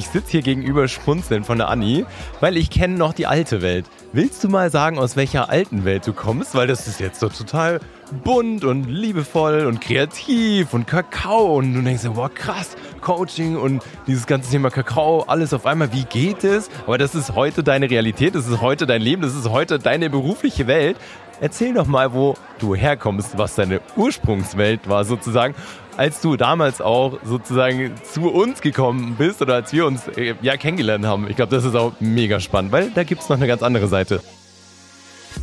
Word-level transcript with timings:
Ich 0.00 0.08
sitze 0.08 0.30
hier 0.30 0.40
gegenüber 0.40 0.88
schmunzeln 0.88 1.44
von 1.44 1.58
der 1.58 1.68
Anni, 1.68 2.06
weil 2.40 2.56
ich 2.56 2.70
kenne 2.70 2.96
noch 2.96 3.12
die 3.12 3.26
alte 3.26 3.60
Welt. 3.60 3.84
Willst 4.14 4.42
du 4.42 4.48
mal 4.48 4.70
sagen, 4.70 4.98
aus 4.98 5.14
welcher 5.14 5.50
alten 5.50 5.84
Welt 5.84 6.06
du 6.06 6.14
kommst? 6.14 6.54
Weil 6.54 6.66
das 6.66 6.88
ist 6.88 7.00
jetzt 7.00 7.20
so 7.20 7.28
total 7.28 7.80
bunt 8.24 8.64
und 8.64 8.84
liebevoll 8.84 9.66
und 9.66 9.82
kreativ 9.82 10.72
und 10.72 10.86
Kakao 10.86 11.58
und 11.58 11.74
du 11.74 11.82
denkst 11.82 12.00
dir, 12.00 12.16
wow 12.16 12.32
krass, 12.32 12.78
Coaching 13.02 13.58
und 13.58 13.82
dieses 14.06 14.26
ganze 14.26 14.50
Thema 14.50 14.70
Kakao, 14.70 15.24
alles 15.26 15.52
auf 15.52 15.66
einmal, 15.66 15.92
wie 15.92 16.04
geht 16.04 16.44
es? 16.44 16.70
Aber 16.86 16.96
das 16.96 17.14
ist 17.14 17.34
heute 17.34 17.62
deine 17.62 17.90
Realität, 17.90 18.34
das 18.34 18.48
ist 18.48 18.62
heute 18.62 18.86
dein 18.86 19.02
Leben, 19.02 19.20
das 19.20 19.34
ist 19.34 19.50
heute 19.50 19.78
deine 19.78 20.08
berufliche 20.08 20.66
Welt. 20.66 20.96
Erzähl 21.42 21.74
doch 21.74 21.86
mal, 21.86 22.14
wo 22.14 22.36
du 22.58 22.74
herkommst, 22.74 23.36
was 23.36 23.54
deine 23.54 23.82
Ursprungswelt 23.96 24.88
war 24.88 25.04
sozusagen 25.04 25.54
als 26.00 26.22
du 26.22 26.38
damals 26.38 26.80
auch 26.80 27.18
sozusagen 27.22 27.92
zu 28.10 28.30
uns 28.30 28.62
gekommen 28.62 29.16
bist 29.18 29.42
oder 29.42 29.56
als 29.56 29.70
wir 29.74 29.84
uns 29.84 30.08
äh, 30.16 30.34
ja 30.40 30.56
kennengelernt 30.56 31.04
haben. 31.04 31.28
Ich 31.28 31.36
glaube, 31.36 31.54
das 31.54 31.66
ist 31.66 31.74
auch 31.74 31.92
mega 32.00 32.40
spannend, 32.40 32.72
weil 32.72 32.90
da 32.90 33.04
gibt 33.04 33.20
es 33.20 33.28
noch 33.28 33.36
eine 33.36 33.46
ganz 33.46 33.62
andere 33.62 33.86
Seite. 33.86 34.22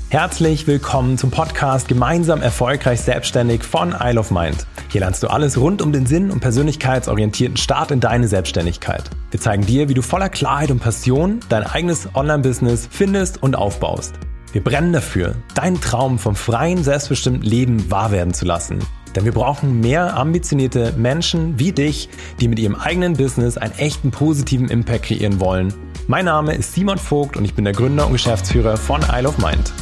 Herzlich 0.09 0.65
willkommen 0.65 1.19
zum 1.19 1.29
Podcast 1.29 1.87
Gemeinsam 1.87 2.41
erfolgreich 2.41 3.01
selbstständig 3.01 3.63
von 3.63 3.93
Isle 4.01 4.19
of 4.19 4.31
Mind. 4.31 4.65
Hier 4.89 5.01
lernst 5.01 5.21
du 5.21 5.27
alles 5.27 5.59
rund 5.59 5.83
um 5.83 5.91
den 5.91 6.07
Sinn 6.07 6.31
und 6.31 6.39
persönlichkeitsorientierten 6.39 7.57
Start 7.57 7.91
in 7.91 7.99
deine 7.99 8.27
Selbstständigkeit. 8.27 9.03
Wir 9.29 9.39
zeigen 9.39 9.63
dir, 9.63 9.89
wie 9.89 9.93
du 9.93 10.01
voller 10.01 10.29
Klarheit 10.29 10.71
und 10.71 10.79
Passion 10.79 11.39
dein 11.49 11.67
eigenes 11.67 12.09
Online-Business 12.15 12.89
findest 12.89 13.43
und 13.43 13.55
aufbaust. 13.55 14.15
Wir 14.53 14.63
brennen 14.63 14.91
dafür, 14.91 15.35
deinen 15.53 15.79
Traum 15.81 16.17
vom 16.17 16.35
freien, 16.35 16.83
selbstbestimmten 16.83 17.43
Leben 17.43 17.91
wahr 17.91 18.11
werden 18.11 18.33
zu 18.33 18.45
lassen. 18.45 18.79
Denn 19.17 19.25
wir 19.25 19.31
brauchen 19.31 19.79
mehr 19.79 20.15
ambitionierte 20.15 20.93
Menschen 20.95 21.57
wie 21.57 21.71
dich, 21.71 22.07
die 22.39 22.47
mit 22.47 22.59
ihrem 22.59 22.75
eigenen 22.75 23.13
Business 23.13 23.57
einen 23.57 23.73
echten 23.79 24.11
positiven 24.11 24.69
Impact 24.69 25.05
kreieren 25.05 25.39
wollen. 25.39 25.73
Mein 26.05 26.25
Name 26.25 26.53
ist 26.53 26.75
Simon 26.75 26.99
Vogt 26.99 27.35
und 27.35 27.43
ich 27.43 27.55
bin 27.55 27.65
der 27.65 27.73
Gründer 27.73 28.05
und 28.05 28.11
Geschäftsführer 28.11 28.77
von 28.77 29.01
Isle 29.11 29.27
of 29.27 29.39
Mind. 29.39 29.73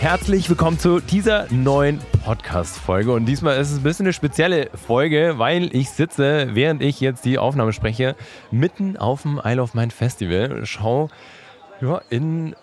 Herzlich 0.00 0.50
willkommen 0.50 0.80
zu 0.80 0.98
dieser 0.98 1.46
neuen 1.52 2.00
Podcast-Folge. 2.24 3.12
Und 3.12 3.26
diesmal 3.26 3.60
ist 3.60 3.70
es 3.70 3.76
ein 3.78 3.84
bisschen 3.84 4.06
eine 4.06 4.12
spezielle 4.12 4.70
Folge, 4.74 5.34
weil 5.36 5.72
ich 5.72 5.90
sitze, 5.90 6.48
während 6.54 6.82
ich 6.82 6.98
jetzt 7.00 7.24
die 7.24 7.38
Aufnahme 7.38 7.72
spreche, 7.72 8.16
mitten 8.50 8.96
auf 8.96 9.22
dem 9.22 9.40
Isle 9.44 9.62
of 9.62 9.74
Mind 9.74 9.92
Festival. 9.92 10.62
Schau 10.64 11.08
ja, 11.80 12.00
in 12.10 12.56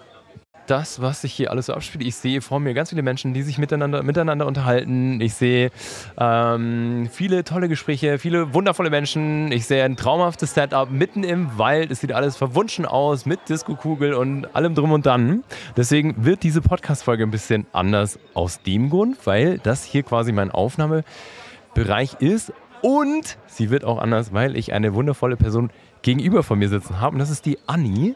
das, 0.67 1.01
was 1.01 1.21
sich 1.21 1.33
hier 1.33 1.51
alles 1.51 1.67
so 1.67 1.73
abspielt. 1.73 2.05
Ich 2.05 2.15
sehe 2.15 2.41
vor 2.41 2.59
mir 2.59 2.73
ganz 2.73 2.89
viele 2.89 3.01
Menschen, 3.01 3.33
die 3.33 3.41
sich 3.41 3.57
miteinander, 3.57 4.03
miteinander 4.03 4.45
unterhalten. 4.47 5.21
Ich 5.21 5.33
sehe 5.33 5.71
ähm, 6.17 7.09
viele 7.11 7.43
tolle 7.43 7.69
Gespräche, 7.69 8.19
viele 8.19 8.53
wundervolle 8.53 8.89
Menschen. 8.89 9.51
Ich 9.51 9.65
sehe 9.65 9.83
ein 9.83 9.95
traumhaftes 9.95 10.53
Setup 10.53 10.89
mitten 10.89 11.23
im 11.23 11.57
Wald. 11.57 11.91
Es 11.91 12.01
sieht 12.01 12.11
alles 12.11 12.37
verwunschen 12.37 12.85
aus 12.85 13.25
mit 13.25 13.47
Disco-Kugel 13.49 14.13
und 14.13 14.55
allem 14.55 14.75
drum 14.75 14.91
und 14.91 15.05
dann. 15.05 15.43
Deswegen 15.77 16.15
wird 16.17 16.43
diese 16.43 16.61
Podcast-Folge 16.61 17.23
ein 17.23 17.31
bisschen 17.31 17.65
anders 17.71 18.19
aus 18.33 18.61
dem 18.61 18.89
Grund, 18.89 19.17
weil 19.25 19.59
das 19.59 19.83
hier 19.83 20.03
quasi 20.03 20.31
mein 20.31 20.51
Aufnahmebereich 20.51 22.15
ist. 22.19 22.53
Und 22.81 23.37
sie 23.47 23.69
wird 23.69 23.83
auch 23.83 23.99
anders, 23.99 24.33
weil 24.33 24.55
ich 24.55 24.73
eine 24.73 24.93
wundervolle 24.93 25.37
Person 25.37 25.71
gegenüber 26.01 26.43
von 26.43 26.59
mir 26.59 26.69
sitzen 26.69 26.99
habe. 27.01 27.15
Und 27.15 27.19
das 27.19 27.29
ist 27.29 27.45
die 27.45 27.57
Anni. 27.65 28.15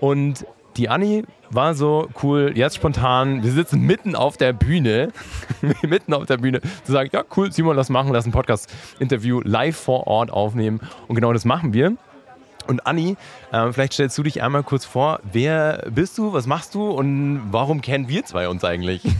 Und 0.00 0.46
die 0.76 0.88
Anni 0.88 1.24
war 1.50 1.74
so 1.74 2.08
cool, 2.22 2.52
jetzt 2.54 2.76
spontan, 2.76 3.42
wir 3.42 3.52
sitzen 3.52 3.80
mitten 3.80 4.16
auf 4.16 4.36
der 4.36 4.52
Bühne, 4.52 5.12
mitten 5.82 6.14
auf 6.14 6.26
der 6.26 6.38
Bühne, 6.38 6.60
zu 6.84 6.92
sagen, 6.92 7.10
ja 7.12 7.22
cool, 7.36 7.52
Simon, 7.52 7.76
lass 7.76 7.88
machen, 7.88 8.12
lass 8.12 8.26
ein 8.26 8.32
Podcast-Interview 8.32 9.40
live 9.44 9.76
vor 9.76 10.06
Ort 10.06 10.30
aufnehmen. 10.30 10.80
Und 11.06 11.14
genau 11.14 11.32
das 11.32 11.44
machen 11.44 11.72
wir. 11.72 11.96
Und 12.66 12.86
Anni, 12.86 13.16
äh, 13.52 13.72
vielleicht 13.72 13.92
stellst 13.92 14.16
du 14.16 14.22
dich 14.22 14.42
einmal 14.42 14.62
kurz 14.62 14.84
vor, 14.84 15.20
wer 15.22 15.84
bist 15.90 16.16
du, 16.18 16.32
was 16.32 16.46
machst 16.46 16.74
du 16.74 16.90
und 16.90 17.42
warum 17.50 17.82
kennen 17.82 18.08
wir 18.08 18.24
zwei 18.24 18.48
uns 18.48 18.64
eigentlich? 18.64 19.02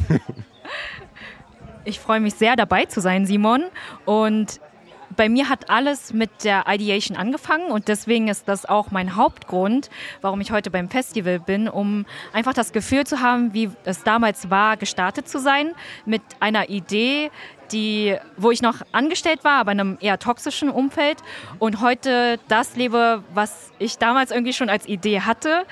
Ich 1.87 2.01
freue 2.01 2.21
mich 2.21 2.35
sehr 2.35 2.57
dabei 2.57 2.87
zu 2.87 3.03
sein, 3.03 3.27
Simon. 3.27 3.65
Und 4.07 4.59
bei 5.17 5.29
mir 5.29 5.49
hat 5.49 5.71
alles 5.71 6.13
mit 6.13 6.45
der 6.45 6.65
Ideation 6.69 7.17
angefangen 7.17 7.71
und 7.71 7.89
deswegen 7.89 8.29
ist 8.29 8.49
das 8.49 8.67
auch 8.67 8.91
mein 8.91 9.17
Hauptgrund, 9.17 9.91
warum 10.21 10.41
ich 10.41 10.51
heute 10.51 10.71
beim 10.71 10.89
Festival 10.89 11.41
bin, 11.41 11.69
um 11.69 12.07
einfach 12.33 12.55
das 12.55 12.73
Gefühl 12.73 13.07
zu 13.07 13.21
haben, 13.21 13.55
wie 13.55 13.71
es 13.85 14.03
damals 14.03 14.51
war, 14.51 14.77
gestartet 14.77 15.29
zu 15.29 15.39
sein 15.39 15.73
mit 16.05 16.23
einer 16.41 16.69
Idee, 16.69 17.31
die, 17.73 18.17
wo 18.37 18.51
ich 18.51 18.63
noch 18.63 18.83
angestellt 18.93 19.45
war, 19.45 19.59
aber 19.61 19.73
in 19.73 19.81
einem 19.81 19.99
eher 20.01 20.19
toxischen 20.19 20.71
Umfeld 20.71 21.19
und 21.59 21.81
heute 21.81 22.39
das 22.49 22.77
lebe, 22.77 23.23
was 23.33 23.73
ich 23.79 23.99
damals 23.99 24.31
irgendwie 24.31 24.53
schon 24.53 24.69
als 24.69 24.87
Idee 24.87 25.21
hatte. 25.21 25.65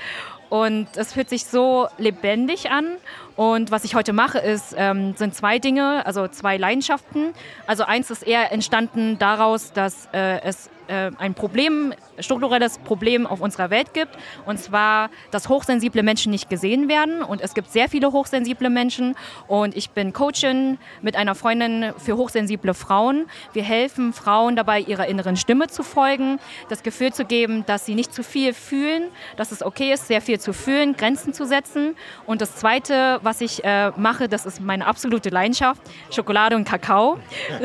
Und 0.53 0.89
es 0.97 1.15
fühlt 1.15 1.31
sich 1.31 1.47
so 1.47 1.89
lebendig 1.97 2.71
an 2.71 2.99
und 3.37 3.71
was 3.71 3.85
ich 3.85 3.95
heute 3.95 4.13
mache, 4.13 4.39
ist, 4.39 4.75
ähm, 4.77 5.17
sind 5.17 5.35
zwei 5.35 5.59
Dinge, 5.59 6.05
also 6.05 6.29
zwei 6.29 6.59
Leidenschaften. 6.59 7.33
Also 7.67 7.85
eins 7.85 8.11
ist 8.11 8.23
eher 8.23 8.53
entstanden 8.53 9.19
daraus, 9.19 9.73
dass 9.73 10.11
äh, 10.13 10.43
es 10.43 10.69
äh, 10.93 11.11
ein 11.19 11.35
Problem, 11.35 11.95
strukturelles 12.19 12.79
Problem 12.79 13.27
auf 13.27 13.41
unserer 13.41 13.71
Welt 13.71 13.95
gibt. 13.95 14.17
Und 14.45 14.59
zwar, 14.59 15.09
dass 15.31 15.49
hochsensible 15.49 16.03
Menschen 16.03 16.31
nicht 16.31 16.51
gesehen 16.51 16.89
werden. 16.89 17.23
Und 17.23 17.41
es 17.41 17.55
gibt 17.55 17.71
sehr 17.71 17.89
viele 17.89 18.13
hochsensible 18.13 18.69
Menschen. 18.69 19.15
Und 19.49 19.75
ich 19.77 19.91
bin 19.91 20.13
Coachin 20.13 20.79
mit 21.01 21.17
einer 21.17 21.35
Freundin 21.35 21.95
für 21.97 22.17
hochsensible 22.17 22.75
Frauen. 22.75 23.27
Wir 23.55 23.63
helfen 23.63 24.13
Frauen 24.13 24.55
dabei, 24.55 24.81
ihrer 24.81 25.07
inneren 25.07 25.37
Stimme 25.37 25.69
zu 25.69 25.83
folgen, 25.83 26.39
das 26.69 26.83
Gefühl 26.83 27.13
zu 27.13 27.25
geben, 27.25 27.65
dass 27.65 27.87
sie 27.87 27.95
nicht 27.95 28.13
zu 28.13 28.23
viel 28.23 28.53
fühlen, 28.53 29.05
dass 29.37 29.51
es 29.51 29.63
okay 29.63 29.93
ist, 29.93 30.09
sehr 30.09 30.21
viel 30.21 30.39
zu 30.39 30.53
fühlen, 30.53 30.97
Grenzen 30.97 31.33
zu 31.33 31.47
setzen. 31.47 31.97
Und 32.27 32.43
das 32.43 32.57
Zweite, 32.57 33.19
was 33.23 33.41
ich 33.41 33.65
äh, 33.65 33.93
mache, 33.97 34.29
das 34.29 34.45
ist 34.45 34.61
meine 34.61 34.87
absolute 34.87 35.31
Leidenschaft, 35.31 35.81
Schokolade 36.11 36.57
und 36.57 36.65
Kakao. 36.65 37.19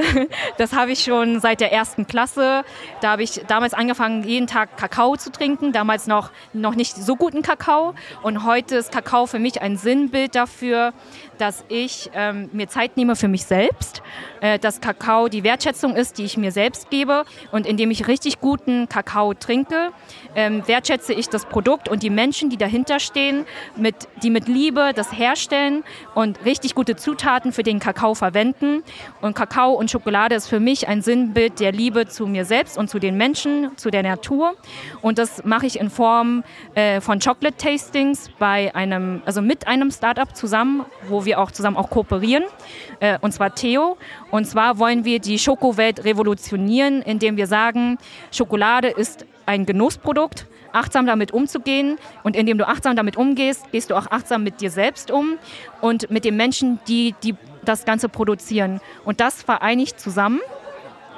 das 0.58 0.74
habe 0.74 0.92
ich 0.92 1.04
schon 1.04 1.42
seit 1.42 1.60
der 1.60 1.74
ersten 1.74 2.08
Klasse. 2.08 2.64
Da 3.02 3.17
habe 3.18 3.24
ich 3.24 3.42
damals 3.48 3.74
angefangen, 3.74 4.22
jeden 4.22 4.46
Tag 4.46 4.78
Kakao 4.78 5.18
zu 5.18 5.32
trinken, 5.32 5.72
damals 5.72 6.06
noch, 6.06 6.30
noch 6.54 6.76
nicht 6.76 6.96
so 6.96 7.16
guten 7.16 7.42
Kakao. 7.42 7.96
Und 8.22 8.46
heute 8.46 8.76
ist 8.76 8.92
Kakao 8.92 9.26
für 9.26 9.40
mich 9.40 9.60
ein 9.60 9.76
Sinnbild 9.76 10.36
dafür, 10.36 10.94
dass 11.40 11.66
ich 11.68 12.12
ähm, 12.14 12.52
mir 12.54 12.68
Zeit 12.68 12.96
nehme 12.96 13.16
für 13.16 13.28
mich 13.28 13.46
selbst, 13.46 14.04
äh, 14.42 14.60
dass 14.60 14.82
Kakao 14.82 15.28
die 15.28 15.44
Wertschätzung 15.44 15.96
ist, 15.96 16.18
die 16.18 16.26
ich 16.26 16.38
mir 16.38 16.52
selbst 16.52 16.90
gebe. 16.90 17.26
Und 17.52 17.66
indem 17.66 17.92
ich 17.92 18.08
richtig 18.08 18.40
guten 18.40 18.90
Kakao 18.90 19.34
trinke, 19.34 19.92
ähm, 20.36 20.68
wertschätze 20.68 21.14
ich 21.14 21.30
das 21.30 21.46
Produkt 21.46 21.90
und 21.90 22.04
die 22.04 22.10
Menschen, 22.10 22.50
die 22.50 22.58
dahinter 22.58 23.00
stehen, 23.00 23.46
mit, 23.76 24.08
die 24.24 24.30
mit 24.30 24.48
Liebe 24.48 24.92
das 24.96 25.12
herstellen 25.12 25.84
und 26.16 26.44
richtig 26.46 26.76
gute 26.76 26.96
Zutaten 26.96 27.52
für 27.52 27.64
den 27.64 27.80
Kakao 27.80 28.16
verwenden. 28.16 28.84
Und 29.22 29.36
Kakao 29.36 29.74
und 29.74 29.92
Schokolade 29.92 30.36
ist 30.36 30.48
für 30.48 30.60
mich 30.60 30.88
ein 30.88 31.02
Sinnbild 31.02 31.60
der 31.60 31.72
Liebe 31.72 32.08
zu 32.08 32.28
mir 32.28 32.46
selbst 32.46 32.78
und 32.78 32.90
zu 32.90 33.00
den 33.00 33.18
Menschen, 33.18 33.76
zu 33.78 33.90
der 33.90 34.04
Natur. 34.04 34.56
Und 35.02 35.18
das 35.18 35.44
mache 35.44 35.66
ich 35.66 35.80
in 35.80 35.90
Form 35.90 36.44
äh, 36.76 37.02
von 37.02 37.20
Chocolate 37.20 37.58
Tastings 37.58 38.30
bei 38.40 38.74
einem, 38.76 39.22
also 39.26 39.42
mit 39.42 39.68
einem 39.68 39.92
Startup 39.92 40.36
zusammen, 40.36 40.86
wo 41.08 41.26
wir 41.26 41.40
auch 41.40 41.52
zusammen 41.52 41.78
auch 41.78 41.90
kooperieren, 41.90 42.44
äh, 43.00 43.18
und 43.22 43.32
zwar 43.32 43.56
Theo. 43.56 43.98
Und 44.32 44.46
zwar 44.46 44.78
wollen 44.80 45.06
wir 45.06 45.20
die 45.20 45.40
Schokowelt 45.40 46.04
revolutionieren, 46.04 47.02
indem 47.02 47.38
wir 47.38 47.48
sagen, 47.48 47.98
Schokolade 48.32 48.90
ist 48.90 49.26
ein 49.46 49.66
Genussprodukt, 49.66 50.48
achtsam 50.74 51.06
damit 51.06 51.32
umzugehen. 51.32 51.98
Und 52.24 52.36
indem 52.36 52.58
du 52.58 52.68
achtsam 52.68 52.96
damit 52.96 53.16
umgehst, 53.18 53.72
gehst 53.72 53.90
du 53.90 53.96
auch 53.96 54.08
achtsam 54.12 54.44
mit 54.44 54.62
dir 54.62 54.70
selbst 54.70 55.12
um 55.12 55.38
und 55.82 56.12
mit 56.12 56.26
den 56.26 56.36
Menschen, 56.36 56.80
die, 56.88 57.16
die 57.24 57.36
das 57.64 57.86
Ganze 57.86 58.10
produzieren. 58.10 58.82
Und 59.06 59.20
das 59.20 59.42
vereinigt 59.42 60.00
zusammen 60.00 60.40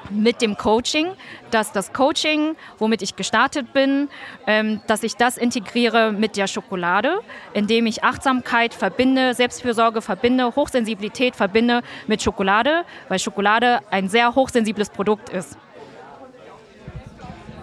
mit 0.09 0.41
dem 0.41 0.57
Coaching, 0.57 1.07
dass 1.51 1.71
das 1.71 1.93
Coaching, 1.93 2.55
womit 2.77 3.01
ich 3.01 3.15
gestartet 3.15 3.73
bin, 3.73 4.09
ähm, 4.47 4.81
dass 4.87 5.03
ich 5.03 5.15
das 5.15 5.37
integriere 5.37 6.11
mit 6.11 6.37
der 6.37 6.47
Schokolade, 6.47 7.19
indem 7.53 7.85
ich 7.85 8.03
Achtsamkeit 8.03 8.73
verbinde, 8.73 9.33
Selbstfürsorge 9.33 10.01
verbinde, 10.01 10.55
Hochsensibilität 10.55 11.35
verbinde 11.35 11.81
mit 12.07 12.21
Schokolade, 12.21 12.83
weil 13.07 13.19
Schokolade 13.19 13.79
ein 13.91 14.09
sehr 14.09 14.35
hochsensibles 14.35 14.89
Produkt 14.89 15.29
ist. 15.29 15.57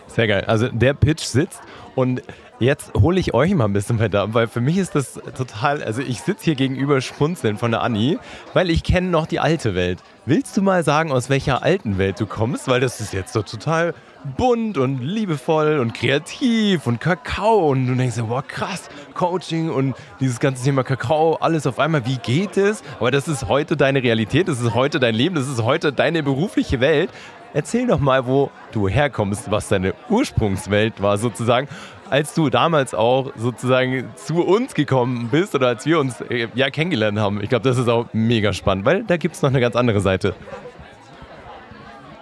Sehr 0.07 0.27
geil. 0.27 0.45
Also 0.47 0.69
der 0.69 0.95
Pitch 0.95 1.23
sitzt 1.23 1.61
und 1.95 2.23
Jetzt 2.59 2.95
hole 2.95 3.21
ich 3.21 3.35
euch 3.35 3.55
mal 3.55 3.67
ein 3.67 3.75
bisschen 3.75 3.99
weiter 3.99 4.23
ab, 4.23 4.31
weil 4.33 4.47
für 4.47 4.63
mich 4.63 4.79
ist 4.79 4.95
das 4.95 5.21
total, 5.37 5.83
also 5.83 6.01
ich 6.01 6.23
sitze 6.23 6.47
hier 6.47 6.55
gegenüber 6.55 7.03
schmunzeln 7.03 7.59
von 7.59 7.71
der 7.71 7.83
Anni, 7.83 8.19
weil 8.55 8.71
ich 8.71 8.83
kenne 8.83 9.09
noch 9.09 9.27
die 9.27 9.41
alte 9.41 9.75
Welt. 9.75 9.99
Willst 10.25 10.57
du 10.57 10.63
mal 10.63 10.83
sagen, 10.83 11.13
aus 11.13 11.29
welcher 11.29 11.63
alten 11.63 11.99
Welt 11.99 12.19
du 12.19 12.25
kommst? 12.25 12.67
Weil 12.67 12.81
das 12.81 12.99
ist 13.03 13.13
jetzt 13.13 13.35
so 13.35 13.43
total 13.43 13.93
bunt 14.37 14.79
und 14.79 15.01
liebevoll 15.01 15.79
und 15.79 15.95
kreativ 15.95 16.87
und 16.87 17.01
Kakao 17.01 17.71
und 17.71 17.87
du 17.87 17.95
denkst 17.95 18.17
dir, 18.17 18.29
wow 18.29 18.47
krass, 18.47 18.89
Coaching 19.15 19.71
und 19.71 19.95
dieses 20.21 20.41
ganze 20.41 20.65
Thema 20.65 20.83
Kakao, 20.83 21.37
alles 21.37 21.67
auf 21.67 21.79
einmal, 21.79 22.05
wie 22.07 22.19
geht 22.19 22.57
es? 22.57 22.83
Aber 22.99 23.11
das 23.11 23.29
ist 23.29 23.49
heute 23.49 23.77
deine 23.77 24.03
Realität, 24.03 24.49
das 24.49 24.61
ist 24.61 24.75
heute 24.75 24.99
dein 25.01 25.15
Leben, 25.15 25.35
das 25.35 25.49
ist 25.49 25.63
heute 25.63 25.93
deine 25.93 26.23
berufliche 26.23 26.81
Welt. 26.81 27.11
erzähl 27.55 27.87
doch 27.87 28.01
mal, 28.01 28.27
wo 28.27 28.51
du 28.73 28.89
herkommst, 28.89 29.51
was 29.51 29.69
deine 29.69 29.95
Ursprungswelt 30.11 31.01
war 31.01 31.17
sozusagen, 31.17 31.69
als 32.11 32.35
du 32.35 32.51
damals 32.51 32.95
auch 32.95 33.33
sozusagen 33.37 34.11
zu 34.17 34.45
uns 34.45 34.75
gekommen 34.75 35.29
bist 35.31 35.55
oder 35.55 35.69
als 35.69 35.87
wir 35.87 35.99
uns 35.99 36.21
äh, 36.21 36.49
ja 36.55 36.71
kennengelernt 36.71 37.19
haben. 37.19 37.43
Ich 37.43 37.49
glaube, 37.49 37.69
das 37.69 37.79
ist 37.79 37.89
auch 37.89 38.07
mega 38.13 38.53
spannend, 38.53 38.85
weil 38.85 39.05
da 39.05 39.17
gibt 39.17 39.35
es 39.35 39.43
noch 39.43 39.51
eine 39.51 39.61
ganz 39.61 39.77
andere 39.77 40.01
Seite. 40.01 40.35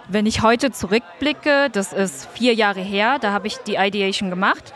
Wenn 0.07 0.27
ich 0.27 0.43
heute 0.43 0.71
zurückblicke, 0.71 1.69
das 1.71 1.91
ist 1.91 2.27
vier 2.33 2.53
Jahre 2.53 2.81
her, 2.81 3.17
da 3.19 3.31
habe 3.31 3.47
ich 3.47 3.57
die 3.57 3.75
Ideation 3.75 4.29
gemacht. 4.29 4.73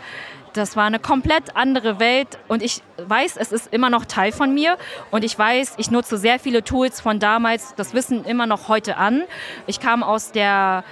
Das 0.53 0.75
war 0.75 0.85
eine 0.85 0.97
komplett 0.97 1.55
andere 1.55 1.99
Welt 1.99 2.39
und 2.47 2.63
ich 2.63 2.81
weiß, 2.97 3.37
es 3.37 3.51
ist 3.51 3.71
immer 3.71 3.91
noch 3.91 4.05
Teil 4.05 4.31
von 4.31 4.51
mir 4.51 4.77
und 5.11 5.23
ich 5.23 5.37
weiß, 5.37 5.75
ich 5.77 5.91
nutze 5.91 6.17
sehr 6.17 6.39
viele 6.39 6.63
Tools 6.63 6.99
von 6.99 7.19
damals, 7.19 7.75
das 7.75 7.93
Wissen 7.93 8.25
immer 8.25 8.47
noch 8.47 8.67
heute 8.69 8.97
an. 8.97 9.21
Ich 9.67 9.79
kam 9.79 10.01
aus 10.01 10.31
der 10.31 10.83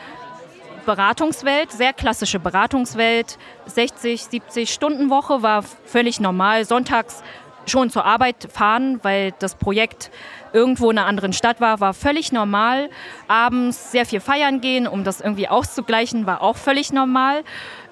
Beratungswelt, 0.85 1.71
sehr 1.71 1.93
klassische 1.93 2.37
Beratungswelt, 2.37 3.39
60, 3.65 4.23
70 4.23 4.71
Stunden 4.71 5.09
Woche 5.09 5.41
war 5.41 5.63
völlig 5.63 6.19
normal. 6.19 6.63
Sonntags 6.63 7.23
schon 7.65 7.89
zur 7.89 8.05
Arbeit 8.05 8.47
fahren, 8.53 8.99
weil 9.01 9.33
das 9.39 9.55
Projekt 9.55 10.11
irgendwo 10.53 10.91
in 10.91 10.97
einer 10.97 11.07
anderen 11.07 11.33
Stadt 11.33 11.61
war, 11.61 11.79
war 11.79 11.93
völlig 11.93 12.31
normal. 12.31 12.89
Abends 13.27 13.91
sehr 13.91 14.05
viel 14.05 14.19
feiern 14.19 14.61
gehen, 14.61 14.87
um 14.87 15.03
das 15.03 15.21
irgendwie 15.21 15.47
auszugleichen, 15.47 16.25
war 16.25 16.41
auch 16.41 16.57
völlig 16.57 16.93
normal. 16.93 17.43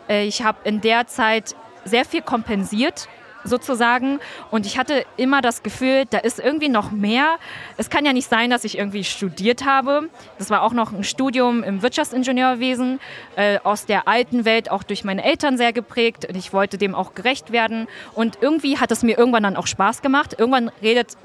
Äh, 0.09 0.25
ich 0.25 0.43
habe 0.43 0.59
in 0.63 0.81
der 0.81 1.07
Zeit 1.07 1.55
sehr 1.83 2.05
viel 2.05 2.21
kompensiert 2.21 3.07
sozusagen. 3.45 4.19
Und 4.51 4.65
ich 4.65 4.77
hatte 4.77 5.05
immer 5.17 5.41
das 5.41 5.63
Gefühl, 5.63 6.05
da 6.09 6.17
ist 6.17 6.39
irgendwie 6.39 6.69
noch 6.69 6.91
mehr. 6.91 7.37
Es 7.77 7.89
kann 7.89 8.05
ja 8.05 8.13
nicht 8.13 8.29
sein, 8.29 8.49
dass 8.49 8.63
ich 8.63 8.77
irgendwie 8.77 9.03
studiert 9.03 9.65
habe. 9.65 10.09
Das 10.37 10.49
war 10.49 10.63
auch 10.63 10.73
noch 10.73 10.91
ein 10.91 11.03
Studium 11.03 11.63
im 11.63 11.81
Wirtschaftsingenieurwesen, 11.81 12.99
äh, 13.35 13.59
aus 13.63 13.85
der 13.85 14.07
alten 14.07 14.45
Welt, 14.45 14.69
auch 14.69 14.83
durch 14.83 15.03
meine 15.03 15.23
Eltern 15.23 15.57
sehr 15.57 15.71
geprägt. 15.71 16.25
Und 16.27 16.35
ich 16.35 16.51
wollte 16.51 16.77
dem 16.77 16.95
auch 16.95 17.13
gerecht 17.13 17.51
werden. 17.51 17.87
Und 18.13 18.39
irgendwie 18.41 18.77
hat 18.77 18.91
es 18.91 19.03
mir 19.03 19.17
irgendwann 19.17 19.43
dann 19.43 19.55
auch 19.55 19.67
Spaß 19.67 20.01
gemacht. 20.01 20.35
Irgendwann 20.37 20.71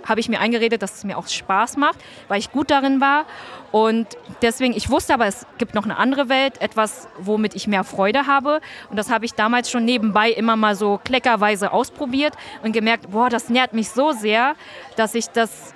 habe 0.05 0.21
ich 0.21 0.29
mir 0.29 0.41
eingeredet, 0.41 0.83
dass 0.83 0.97
es 0.97 1.05
mir 1.05 1.17
auch 1.17 1.27
Spaß 1.27 1.77
macht, 1.77 1.99
weil 2.29 2.39
ich 2.39 2.53
gut 2.53 2.71
darin 2.71 3.01
war. 3.01 3.25
Und 3.73 4.07
deswegen, 4.43 4.75
ich 4.75 4.91
wusste 4.91 5.15
aber, 5.15 5.27
es 5.27 5.47
gibt 5.59 5.75
noch 5.75 5.85
eine 5.85 5.97
andere 5.97 6.29
Welt, 6.29 6.61
etwas, 6.61 7.09
womit 7.19 7.55
ich 7.55 7.67
mehr 7.67 7.85
Freude 7.85 8.27
habe. 8.27 8.61
Und 8.91 8.97
das 8.97 9.11
habe 9.11 9.25
ich 9.25 9.35
damals 9.35 9.71
schon 9.71 9.85
nebenbei 9.85 10.31
immer 10.31 10.57
mal 10.57 10.75
so 10.75 11.01
kleckerweise 11.05 11.73
ausprobiert 11.73 12.35
und 12.63 12.73
gemerkt, 12.73 13.11
boah, 13.11 13.29
das 13.29 13.49
nährt 13.49 13.73
mich 13.73 13.91
so 13.91 14.13
sehr, 14.13 14.55
dass 14.97 15.15
ich 15.15 15.29
das 15.29 15.75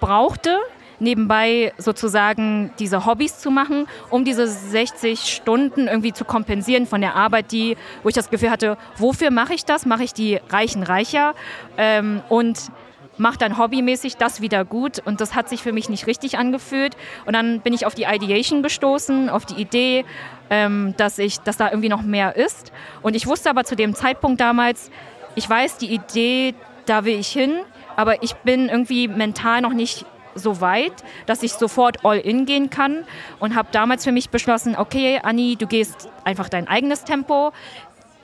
brauchte, 0.00 0.58
nebenbei 0.98 1.72
sozusagen 1.78 2.72
diese 2.78 3.06
Hobbys 3.06 3.38
zu 3.38 3.50
machen, 3.50 3.86
um 4.10 4.24
diese 4.24 4.46
60 4.46 5.20
Stunden 5.20 5.86
irgendwie 5.86 6.12
zu 6.12 6.24
kompensieren 6.24 6.86
von 6.86 7.00
der 7.00 7.14
Arbeit, 7.14 7.52
die, 7.52 7.76
wo 8.02 8.08
ich 8.08 8.14
das 8.14 8.30
Gefühl 8.30 8.50
hatte, 8.50 8.76
wofür 8.96 9.30
mache 9.30 9.54
ich 9.54 9.64
das? 9.64 9.86
Mache 9.86 10.04
ich 10.04 10.14
die 10.14 10.40
Reichen 10.50 10.82
reicher? 10.82 11.34
Ähm, 11.76 12.22
und 12.28 12.70
mache 13.18 13.38
dann 13.38 13.58
hobbymäßig 13.58 14.16
das 14.16 14.40
wieder 14.40 14.64
gut 14.64 15.00
und 15.04 15.20
das 15.20 15.34
hat 15.34 15.48
sich 15.48 15.62
für 15.62 15.72
mich 15.72 15.88
nicht 15.88 16.06
richtig 16.06 16.38
angefühlt. 16.38 16.96
Und 17.26 17.34
dann 17.34 17.60
bin 17.60 17.72
ich 17.72 17.86
auf 17.86 17.94
die 17.94 18.04
Ideation 18.04 18.62
gestoßen, 18.62 19.28
auf 19.28 19.46
die 19.46 19.60
Idee, 19.60 20.04
ähm, 20.50 20.94
dass, 20.96 21.18
ich, 21.18 21.40
dass 21.40 21.56
da 21.56 21.70
irgendwie 21.70 21.88
noch 21.88 22.02
mehr 22.02 22.36
ist. 22.36 22.72
Und 23.02 23.14
ich 23.16 23.26
wusste 23.26 23.50
aber 23.50 23.64
zu 23.64 23.76
dem 23.76 23.94
Zeitpunkt 23.94 24.40
damals, 24.40 24.90
ich 25.34 25.48
weiß, 25.48 25.78
die 25.78 25.92
Idee, 25.92 26.54
da 26.86 27.04
will 27.04 27.18
ich 27.18 27.28
hin, 27.28 27.60
aber 27.96 28.22
ich 28.22 28.34
bin 28.36 28.68
irgendwie 28.68 29.08
mental 29.08 29.60
noch 29.60 29.72
nicht 29.72 30.04
so 30.34 30.60
weit, 30.60 30.92
dass 31.26 31.42
ich 31.42 31.52
sofort 31.52 32.04
all 32.04 32.18
in 32.18 32.44
gehen 32.44 32.70
kann 32.70 33.04
und 33.38 33.54
habe 33.54 33.68
damals 33.70 34.04
für 34.04 34.12
mich 34.12 34.30
beschlossen, 34.30 34.76
okay, 34.76 35.20
Anni, 35.22 35.56
du 35.56 35.66
gehst 35.66 36.08
einfach 36.24 36.48
dein 36.48 36.66
eigenes 36.66 37.04
Tempo 37.04 37.52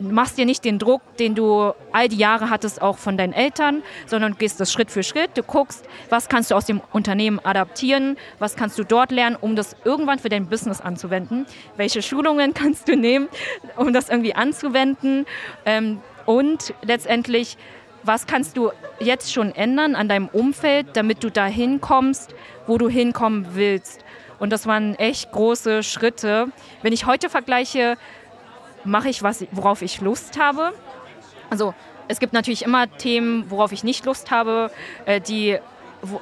machst 0.01 0.39
dir 0.39 0.47
nicht 0.47 0.65
den 0.65 0.79
Druck, 0.79 1.03
den 1.19 1.35
du 1.35 1.73
all 1.93 2.09
die 2.09 2.17
Jahre 2.17 2.51
hattest, 2.51 2.83
auch 2.83 2.99
von 2.99 3.17
deinen 3.17 3.33
Eltern, 3.33 3.83
sondern 4.07 4.37
gehst 4.37 4.59
das 4.61 4.73
Schritt 4.73 4.91
für 4.91 5.03
Schritt. 5.03 5.31
Du 5.37 5.43
guckst, 5.43 5.85
was 6.09 6.29
kannst 6.29 6.51
du 6.51 6.55
aus 6.55 6.67
dem 6.67 6.81
Unternehmen 6.93 7.39
adaptieren, 7.39 8.17
was 8.39 8.57
kannst 8.57 8.79
du 8.79 8.85
dort 8.85 9.13
lernen, 9.13 9.37
um 9.41 9.57
das 9.57 9.77
irgendwann 9.85 10.19
für 10.19 10.29
dein 10.29 10.47
Business 10.47 10.81
anzuwenden. 10.81 11.47
Welche 11.77 12.03
Schulungen 12.03 12.55
kannst 12.55 12.89
du 12.89 12.97
nehmen, 12.97 13.29
um 13.77 13.93
das 13.93 14.09
irgendwie 14.09 14.35
anzuwenden. 14.35 15.27
Ähm, 15.65 16.01
und 16.27 16.75
letztendlich, 16.83 17.57
was 18.03 18.27
kannst 18.27 18.57
du 18.57 18.71
jetzt 19.01 19.33
schon 19.33 19.55
ändern 19.55 19.95
an 19.95 20.09
deinem 20.09 20.29
Umfeld, 20.29 20.89
damit 20.95 21.23
du 21.25 21.31
dahin 21.31 21.81
kommst, 21.81 22.35
wo 22.67 22.79
du 22.79 22.89
hinkommen 22.89 23.49
willst. 23.55 24.05
Und 24.39 24.51
das 24.51 24.67
waren 24.67 24.95
echt 24.95 25.33
große 25.33 25.83
Schritte. 25.83 26.49
Wenn 26.83 26.95
ich 26.95 27.05
heute 27.05 27.29
vergleiche, 27.29 27.99
mache 28.85 29.09
ich 29.09 29.23
was, 29.23 29.45
worauf 29.53 29.83
ich 29.83 30.01
Lust 30.01 30.39
habe. 30.39 30.73
Also 31.51 31.75
es 32.09 32.19
gibt 32.19 32.33
natürlich 32.33 32.65
immer 32.65 32.91
Themen, 32.97 33.51
worauf 33.51 33.73
ich 33.73 33.85
nicht 33.85 34.05
Lust 34.05 34.31
habe, 34.31 34.71
äh, 35.07 35.21
die, 35.21 35.59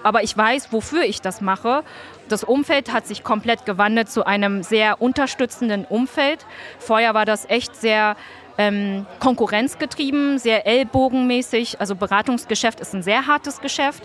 aber 0.02 0.22
ich 0.22 0.36
weiß, 0.36 0.72
wofür 0.72 1.02
ich 1.02 1.20
das 1.20 1.40
mache. 1.40 1.82
Das 2.28 2.44
Umfeld 2.44 2.92
hat 2.92 3.06
sich 3.06 3.24
komplett 3.24 3.64
gewandelt 3.64 4.10
zu 4.10 4.26
einem 4.26 4.62
sehr 4.62 5.00
unterstützenden 5.00 5.84
Umfeld. 5.84 6.44
Vorher 6.78 7.14
war 7.14 7.24
das 7.24 7.48
echt 7.48 7.74
sehr 7.74 8.16
ähm, 8.58 9.06
konkurrenzgetrieben, 9.20 10.38
sehr 10.38 10.66
ellbogenmäßig. 10.66 11.80
Also 11.80 11.94
Beratungsgeschäft 11.94 12.80
ist 12.80 12.94
ein 12.94 13.02
sehr 13.02 13.26
hartes 13.26 13.60
Geschäft. 13.60 14.02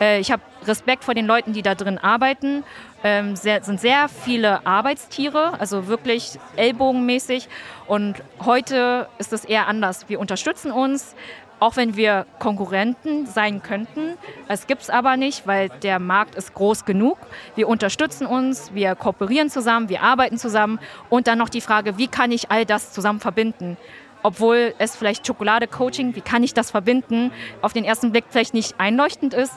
Äh, 0.00 0.18
ich 0.20 0.32
habe 0.32 0.42
Respekt 0.66 1.04
vor 1.04 1.14
den 1.14 1.26
Leuten, 1.26 1.52
die 1.52 1.62
da 1.62 1.74
drin 1.74 1.98
arbeiten. 1.98 2.64
Ähm, 3.04 3.34
sehr, 3.34 3.62
sind 3.62 3.80
sehr 3.80 4.08
viele 4.08 4.66
Arbeitstiere, 4.66 5.58
also 5.58 5.86
wirklich 5.86 6.38
ellbogenmäßig. 6.56 7.48
Und 7.86 8.22
heute 8.44 9.08
ist 9.18 9.32
es 9.32 9.44
eher 9.44 9.66
anders. 9.66 10.08
Wir 10.08 10.20
unterstützen 10.20 10.70
uns, 10.70 11.14
auch 11.62 11.76
wenn 11.76 11.96
wir 11.96 12.26
Konkurrenten 12.40 13.24
sein 13.26 13.62
könnten. 13.62 14.18
Es 14.48 14.66
gibt 14.66 14.82
es 14.82 14.90
aber 14.90 15.16
nicht, 15.16 15.46
weil 15.46 15.68
der 15.68 16.00
Markt 16.00 16.34
ist 16.34 16.54
groß 16.54 16.84
genug. 16.84 17.18
Wir 17.54 17.68
unterstützen 17.68 18.26
uns, 18.26 18.74
wir 18.74 18.96
kooperieren 18.96 19.48
zusammen, 19.48 19.88
wir 19.88 20.02
arbeiten 20.02 20.38
zusammen. 20.38 20.80
Und 21.08 21.28
dann 21.28 21.38
noch 21.38 21.48
die 21.48 21.60
Frage, 21.60 21.98
wie 21.98 22.08
kann 22.08 22.32
ich 22.32 22.50
all 22.50 22.66
das 22.66 22.92
zusammen 22.92 23.20
verbinden? 23.20 23.76
Obwohl 24.24 24.74
es 24.78 24.96
vielleicht 24.96 25.24
Schokolade-Coaching, 25.24 26.16
wie 26.16 26.20
kann 26.20 26.42
ich 26.42 26.52
das 26.52 26.72
verbinden, 26.72 27.30
auf 27.60 27.72
den 27.72 27.84
ersten 27.84 28.10
Blick 28.10 28.24
vielleicht 28.28 28.54
nicht 28.54 28.80
einleuchtend 28.80 29.32
ist, 29.32 29.52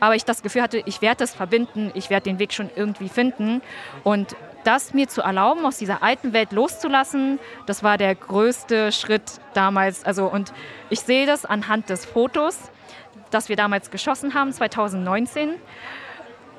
aber 0.00 0.14
ich 0.14 0.24
das 0.24 0.42
Gefühl 0.42 0.62
hatte, 0.62 0.82
ich 0.86 1.02
werde 1.02 1.24
es 1.24 1.34
verbinden, 1.34 1.90
ich 1.92 2.08
werde 2.08 2.24
den 2.24 2.38
Weg 2.38 2.54
schon 2.54 2.70
irgendwie 2.74 3.10
finden. 3.10 3.60
Und 4.02 4.34
das 4.64 4.94
mir 4.94 5.08
zu 5.08 5.22
erlauben, 5.22 5.64
aus 5.64 5.78
dieser 5.78 6.02
alten 6.02 6.32
Welt 6.32 6.52
loszulassen, 6.52 7.38
das 7.66 7.82
war 7.82 7.98
der 7.98 8.14
größte 8.14 8.92
Schritt 8.92 9.40
damals. 9.54 10.04
Also, 10.04 10.26
und 10.26 10.52
ich 10.90 11.00
sehe 11.00 11.26
das 11.26 11.44
anhand 11.44 11.88
des 11.88 12.04
Fotos, 12.04 12.58
das 13.30 13.48
wir 13.48 13.56
damals 13.56 13.90
geschossen 13.90 14.34
haben, 14.34 14.52
2019. 14.52 15.54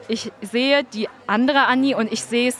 Ich 0.07 0.31
sehe 0.41 0.83
die 0.83 1.07
andere 1.27 1.67
Annie 1.67 1.95
und 1.95 2.11
ich 2.11 2.23
sehe 2.23 2.49
es 2.49 2.57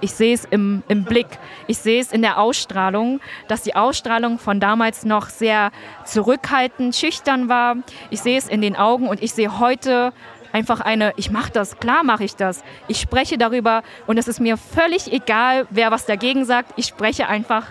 ich 0.00 0.12
sehe 0.12 0.34
es 0.34 0.44
im, 0.44 0.82
im 0.88 1.04
Blick, 1.04 1.26
ich 1.66 1.78
sehe 1.78 2.00
es 2.00 2.12
in 2.12 2.20
der 2.20 2.38
Ausstrahlung, 2.38 3.20
dass 3.48 3.62
die 3.62 3.74
Ausstrahlung 3.74 4.38
von 4.38 4.60
damals 4.60 5.04
noch 5.04 5.30
sehr 5.30 5.72
zurückhaltend, 6.04 6.94
schüchtern 6.94 7.48
war. 7.48 7.76
Ich 8.10 8.20
sehe 8.20 8.36
es 8.36 8.46
in 8.46 8.60
den 8.60 8.76
Augen 8.76 9.08
und 9.08 9.22
ich 9.22 9.32
sehe 9.32 9.58
heute 9.58 10.12
einfach 10.56 10.80
eine, 10.80 11.12
ich 11.16 11.30
mache 11.30 11.52
das, 11.52 11.78
klar 11.78 12.02
mache 12.02 12.24
ich 12.24 12.34
das. 12.34 12.64
Ich 12.88 12.98
spreche 12.98 13.36
darüber 13.36 13.82
und 14.06 14.16
es 14.16 14.26
ist 14.26 14.40
mir 14.40 14.56
völlig 14.56 15.12
egal, 15.12 15.66
wer 15.68 15.90
was 15.90 16.06
dagegen 16.06 16.46
sagt. 16.46 16.72
Ich 16.76 16.86
spreche 16.86 17.28
einfach 17.28 17.64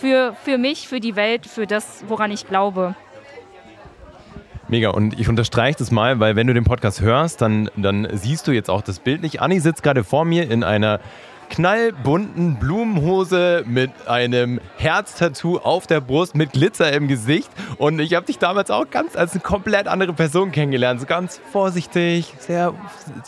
für, 0.00 0.36
für 0.44 0.56
mich, 0.56 0.86
für 0.86 1.00
die 1.00 1.16
Welt, 1.16 1.46
für 1.46 1.66
das, 1.66 2.04
woran 2.06 2.30
ich 2.30 2.46
glaube. 2.46 2.94
Mega. 4.68 4.90
Und 4.90 5.18
ich 5.18 5.28
unterstreiche 5.28 5.78
das 5.78 5.90
mal, 5.90 6.20
weil 6.20 6.36
wenn 6.36 6.46
du 6.46 6.54
den 6.54 6.62
Podcast 6.62 7.00
hörst, 7.00 7.42
dann, 7.42 7.68
dann 7.76 8.06
siehst 8.12 8.46
du 8.46 8.52
jetzt 8.52 8.70
auch 8.70 8.82
das 8.82 9.00
Bild 9.00 9.22
nicht. 9.22 9.42
Anni 9.42 9.58
sitzt 9.58 9.82
gerade 9.82 10.04
vor 10.04 10.24
mir 10.24 10.48
in 10.48 10.62
einer 10.62 11.00
knallbunten 11.52 12.56
Blumenhose 12.56 13.62
mit 13.66 13.90
einem 14.08 14.58
Herztattoo 14.78 15.58
auf 15.58 15.86
der 15.86 16.00
Brust 16.00 16.34
mit 16.34 16.52
Glitzer 16.52 16.90
im 16.94 17.08
Gesicht. 17.08 17.50
Und 17.76 17.98
ich 17.98 18.14
habe 18.14 18.24
dich 18.24 18.38
damals 18.38 18.70
auch 18.70 18.88
ganz 18.88 19.16
als 19.16 19.32
eine 19.32 19.42
komplett 19.42 19.86
andere 19.86 20.14
Person 20.14 20.50
kennengelernt. 20.50 21.00
So 21.00 21.06
ganz 21.06 21.40
vorsichtig, 21.52 22.32
sehr, 22.38 22.72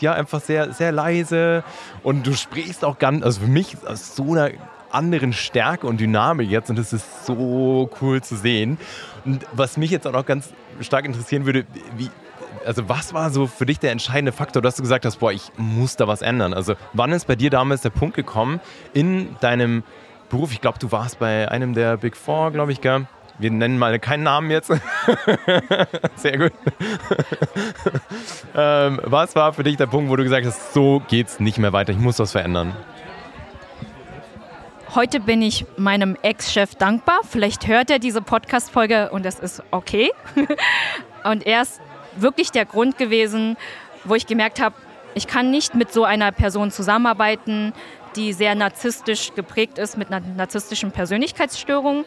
ja, 0.00 0.14
einfach 0.14 0.40
sehr, 0.40 0.72
sehr 0.72 0.90
leise. 0.90 1.64
Und 2.02 2.26
du 2.26 2.32
sprichst 2.32 2.82
auch 2.82 2.98
ganz, 2.98 3.22
also 3.22 3.42
für 3.42 3.46
mich 3.46 3.76
aus 3.86 4.16
so 4.16 4.32
einer 4.32 4.52
anderen 4.90 5.34
Stärke 5.34 5.86
und 5.86 6.00
Dynamik 6.00 6.48
jetzt 6.48 6.70
und 6.70 6.78
es 6.78 6.94
ist 6.94 7.26
so 7.26 7.90
cool 8.00 8.22
zu 8.22 8.36
sehen. 8.36 8.78
Und 9.26 9.44
was 9.52 9.76
mich 9.76 9.90
jetzt 9.90 10.06
auch 10.06 10.12
noch 10.12 10.24
ganz 10.24 10.48
stark 10.80 11.04
interessieren 11.04 11.44
würde, 11.44 11.66
wie, 11.98 12.08
also 12.64 12.88
was 12.88 13.14
war 13.14 13.30
so 13.30 13.46
für 13.46 13.66
dich 13.66 13.78
der 13.78 13.92
entscheidende 13.92 14.32
Faktor, 14.32 14.62
dass 14.62 14.76
du 14.76 14.82
gesagt 14.82 15.04
hast, 15.04 15.16
boah, 15.16 15.32
ich 15.32 15.50
muss 15.56 15.96
da 15.96 16.08
was 16.08 16.22
ändern? 16.22 16.54
Also 16.54 16.74
wann 16.92 17.12
ist 17.12 17.26
bei 17.26 17.36
dir 17.36 17.50
damals 17.50 17.82
der 17.82 17.90
Punkt 17.90 18.16
gekommen 18.16 18.60
in 18.92 19.36
deinem 19.40 19.82
Beruf? 20.28 20.52
Ich 20.52 20.60
glaube, 20.60 20.78
du 20.78 20.90
warst 20.92 21.18
bei 21.18 21.50
einem 21.50 21.74
der 21.74 21.98
Big 21.98 22.16
Four, 22.16 22.50
glaube 22.52 22.72
ich, 22.72 22.80
gell? 22.80 23.06
Wir 23.38 23.50
nennen 23.50 23.78
mal 23.78 23.98
keinen 23.98 24.22
Namen 24.22 24.50
jetzt. 24.50 24.68
Sehr 26.14 26.38
gut. 26.38 26.52
ähm, 28.54 29.00
was 29.02 29.34
war 29.34 29.52
für 29.52 29.64
dich 29.64 29.76
der 29.76 29.86
Punkt, 29.86 30.08
wo 30.08 30.14
du 30.14 30.22
gesagt 30.22 30.46
hast, 30.46 30.72
so 30.72 31.02
geht's 31.08 31.40
nicht 31.40 31.58
mehr 31.58 31.72
weiter, 31.72 31.92
ich 31.92 31.98
muss 31.98 32.18
was 32.20 32.30
verändern? 32.32 32.76
heute 34.94 35.18
bin 35.18 35.42
ich 35.42 35.66
meinem 35.76 36.16
Ex-Chef 36.22 36.76
dankbar. 36.76 37.20
Vielleicht 37.28 37.66
hört 37.66 37.90
er 37.90 37.98
diese 37.98 38.22
Podcast-Folge 38.22 39.10
und 39.10 39.24
das 39.24 39.40
ist 39.40 39.62
okay. 39.70 40.10
und 41.24 41.46
er 41.46 41.62
ist 41.62 41.80
wirklich 42.16 42.50
der 42.50 42.64
Grund 42.64 42.98
gewesen, 42.98 43.56
wo 44.04 44.14
ich 44.14 44.26
gemerkt 44.26 44.60
habe, 44.60 44.74
ich 45.14 45.26
kann 45.26 45.50
nicht 45.50 45.74
mit 45.74 45.92
so 45.92 46.04
einer 46.04 46.32
Person 46.32 46.70
zusammenarbeiten, 46.70 47.72
die 48.16 48.32
sehr 48.32 48.54
narzisstisch 48.54 49.34
geprägt 49.34 49.78
ist 49.78 49.96
mit 49.96 50.12
einer 50.12 50.24
narzisstischen 50.26 50.92
Persönlichkeitsstörung. 50.92 52.04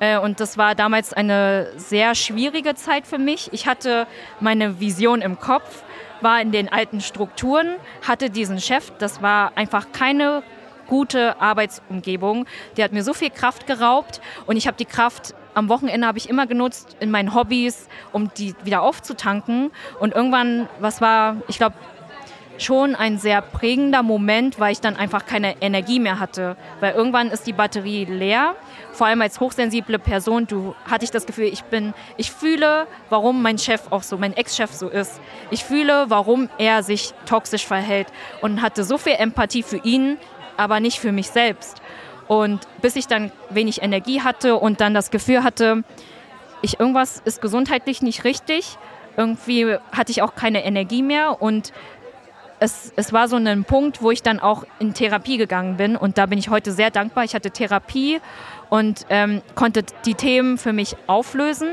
Äh, 0.00 0.18
und 0.18 0.40
das 0.40 0.58
war 0.58 0.74
damals 0.74 1.12
eine 1.12 1.72
sehr 1.76 2.14
schwierige 2.14 2.74
Zeit 2.74 3.06
für 3.06 3.18
mich. 3.18 3.48
Ich 3.52 3.66
hatte 3.66 4.06
meine 4.40 4.80
Vision 4.80 5.22
im 5.22 5.38
Kopf, 5.38 5.82
war 6.20 6.40
in 6.40 6.52
den 6.52 6.70
alten 6.70 7.00
Strukturen, 7.00 7.76
hatte 8.06 8.30
diesen 8.30 8.60
Chef. 8.60 8.92
Das 8.98 9.22
war 9.22 9.52
einfach 9.56 9.92
keine 9.92 10.42
gute 10.86 11.40
Arbeitsumgebung. 11.40 12.46
Die 12.76 12.84
hat 12.84 12.92
mir 12.92 13.02
so 13.02 13.14
viel 13.14 13.30
Kraft 13.30 13.66
geraubt 13.66 14.20
und 14.46 14.56
ich 14.56 14.66
habe 14.66 14.76
die 14.76 14.84
Kraft 14.84 15.34
am 15.56 15.70
Wochenende 15.70 16.06
habe 16.06 16.18
ich 16.18 16.28
immer 16.28 16.46
genutzt 16.46 16.96
in 17.00 17.10
meinen 17.10 17.34
Hobbys, 17.34 17.88
um 18.12 18.30
die 18.36 18.54
wieder 18.62 18.82
aufzutanken. 18.82 19.70
Und 19.98 20.14
irgendwann, 20.14 20.68
was 20.80 21.00
war, 21.00 21.36
ich 21.48 21.56
glaube, 21.56 21.76
schon 22.58 22.94
ein 22.94 23.18
sehr 23.18 23.40
prägender 23.40 24.02
Moment, 24.02 24.60
weil 24.60 24.72
ich 24.72 24.80
dann 24.80 24.96
einfach 24.96 25.24
keine 25.24 25.60
Energie 25.62 25.98
mehr 25.98 26.20
hatte. 26.20 26.56
Weil 26.80 26.94
irgendwann 26.94 27.30
ist 27.30 27.46
die 27.46 27.54
Batterie 27.54 28.04
leer. 28.04 28.54
Vor 28.92 29.06
allem 29.06 29.22
als 29.22 29.40
hochsensible 29.40 29.98
Person, 29.98 30.46
du 30.46 30.74
hatte 30.88 31.04
ich 31.06 31.10
das 31.10 31.24
Gefühl, 31.24 31.46
ich 31.46 31.64
bin, 31.64 31.94
ich 32.18 32.30
fühle, 32.30 32.86
warum 33.08 33.40
mein 33.40 33.56
Chef 33.58 33.80
auch 33.90 34.02
so, 34.02 34.18
mein 34.18 34.36
Ex-Chef 34.36 34.72
so 34.72 34.88
ist. 34.88 35.20
Ich 35.50 35.64
fühle, 35.64 36.06
warum 36.08 36.50
er 36.58 36.82
sich 36.82 37.14
toxisch 37.24 37.66
verhält 37.66 38.08
und 38.42 38.60
hatte 38.60 38.84
so 38.84 38.98
viel 38.98 39.14
Empathie 39.14 39.62
für 39.62 39.78
ihn, 39.78 40.18
aber 40.58 40.80
nicht 40.80 40.98
für 41.00 41.12
mich 41.12 41.30
selbst. 41.30 41.80
Und 42.28 42.66
bis 42.82 42.96
ich 42.96 43.06
dann 43.06 43.30
wenig 43.50 43.82
Energie 43.82 44.20
hatte 44.20 44.56
und 44.56 44.80
dann 44.80 44.94
das 44.94 45.10
Gefühl 45.10 45.44
hatte, 45.44 45.84
ich 46.62 46.80
irgendwas 46.80 47.22
ist 47.24 47.40
gesundheitlich 47.40 48.02
nicht 48.02 48.24
richtig. 48.24 48.78
Irgendwie 49.16 49.76
hatte 49.92 50.10
ich 50.10 50.22
auch 50.22 50.34
keine 50.34 50.64
Energie 50.64 51.02
mehr 51.02 51.40
und 51.40 51.72
es, 52.58 52.92
es 52.96 53.12
war 53.12 53.28
so 53.28 53.36
ein 53.36 53.64
Punkt, 53.64 54.02
wo 54.02 54.10
ich 54.10 54.22
dann 54.22 54.40
auch 54.40 54.64
in 54.78 54.94
Therapie 54.94 55.36
gegangen 55.36 55.76
bin 55.76 55.96
und 55.96 56.18
da 56.18 56.26
bin 56.26 56.38
ich 56.38 56.48
heute 56.48 56.72
sehr 56.72 56.90
dankbar. 56.90 57.24
Ich 57.24 57.34
hatte 57.34 57.50
Therapie 57.50 58.20
und 58.70 59.06
ähm, 59.10 59.42
konnte 59.54 59.84
die 60.04 60.14
Themen 60.14 60.58
für 60.58 60.72
mich 60.72 60.96
auflösen 61.06 61.68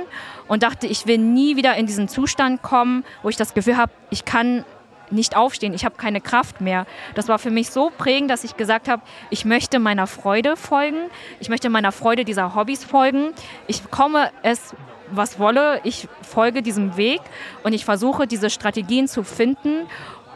und 0.48 0.64
dachte, 0.64 0.88
ich 0.88 1.08
will 1.08 1.18
nie 1.18 1.56
wieder 1.56 1.76
in 1.76 1.86
diesen 1.86 2.08
Zustand 2.08 2.62
kommen, 2.62 3.06
wo 3.22 3.30
ich 3.30 3.38
das 3.38 3.54
Gefühl 3.54 3.78
habe, 3.78 3.92
ich 4.10 4.26
kann 4.26 4.66
nicht 5.12 5.36
aufstehen, 5.36 5.74
ich 5.74 5.86
habe 5.86 5.96
keine 5.96 6.22
Kraft 6.22 6.62
mehr. 6.62 6.86
Das 7.16 7.28
war 7.28 7.40
für 7.40 7.52
mich 7.52 7.70
so 7.70 7.92
prägend, 7.98 8.30
dass 8.30 8.44
ich 8.44 8.58
gesagt 8.58 8.88
habe, 8.88 9.02
ich 9.30 9.46
möchte 9.46 9.80
meiner 9.80 10.08
Freude 10.08 10.56
folgen, 10.56 11.10
ich 11.40 11.50
möchte 11.50 11.70
meiner 11.70 11.92
Freude 11.92 12.26
dieser 12.26 12.56
Hobbys 12.56 12.84
folgen. 12.84 13.34
Ich 13.68 13.90
komme 13.92 14.32
es 14.42 14.76
was 15.12 15.38
wolle, 15.40 15.80
ich 15.84 16.08
folge 16.22 16.62
diesem 16.62 16.98
Weg 16.98 17.22
und 17.64 17.74
ich 17.74 17.86
versuche 17.86 18.28
diese 18.28 18.50
Strategien 18.50 19.08
zu 19.08 19.24
finden 19.24 19.88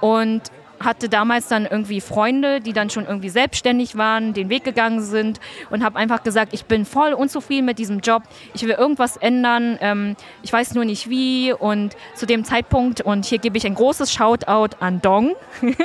und 0.01 0.43
hatte 0.79 1.09
damals 1.09 1.47
dann 1.47 1.65
irgendwie 1.65 2.01
Freunde, 2.01 2.59
die 2.61 2.73
dann 2.73 2.89
schon 2.89 3.05
irgendwie 3.05 3.29
selbstständig 3.29 3.97
waren, 3.97 4.33
den 4.33 4.49
Weg 4.49 4.63
gegangen 4.63 5.01
sind 5.01 5.39
und 5.69 5.83
habe 5.83 5.97
einfach 5.97 6.23
gesagt, 6.23 6.53
ich 6.53 6.65
bin 6.65 6.85
voll 6.85 7.13
unzufrieden 7.13 7.65
mit 7.65 7.79
diesem 7.79 7.99
Job, 7.99 8.23
ich 8.53 8.63
will 8.63 8.71
irgendwas 8.71 9.17
ändern, 9.17 9.77
ähm, 9.81 10.15
ich 10.43 10.53
weiß 10.53 10.73
nur 10.75 10.85
nicht 10.85 11.09
wie. 11.09 11.53
Und 11.53 11.95
zu 12.15 12.25
dem 12.25 12.43
Zeitpunkt, 12.43 13.01
und 13.01 13.25
hier 13.25 13.39
gebe 13.39 13.57
ich 13.57 13.65
ein 13.65 13.75
großes 13.75 14.11
Shoutout 14.11 14.77
an 14.79 15.01
Dong, 15.01 15.35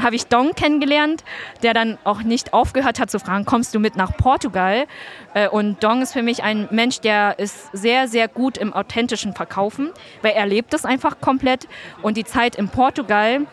habe 0.00 0.16
ich 0.16 0.26
Dong 0.26 0.54
kennengelernt, 0.54 1.24
der 1.62 1.74
dann 1.74 1.98
auch 2.04 2.22
nicht 2.22 2.52
aufgehört 2.52 3.00
hat 3.00 3.10
zu 3.10 3.18
fragen, 3.18 3.44
kommst 3.44 3.74
du 3.74 3.80
mit 3.80 3.96
nach 3.96 4.16
Portugal? 4.16 4.86
Äh, 5.34 5.48
und 5.48 5.82
Dong 5.82 6.02
ist 6.02 6.12
für 6.12 6.22
mich 6.22 6.42
ein 6.42 6.68
Mensch, 6.70 7.00
der 7.00 7.38
ist 7.38 7.70
sehr, 7.72 8.08
sehr 8.08 8.28
gut 8.28 8.58
im 8.58 8.72
authentischen 8.72 9.34
Verkaufen, 9.34 9.90
weil 10.22 10.32
er 10.32 10.46
lebt 10.46 10.74
es 10.74 10.84
einfach 10.84 11.20
komplett. 11.20 11.68
Und 12.02 12.16
die 12.16 12.24
Zeit 12.24 12.56
in 12.56 12.68
Portugal, 12.68 13.46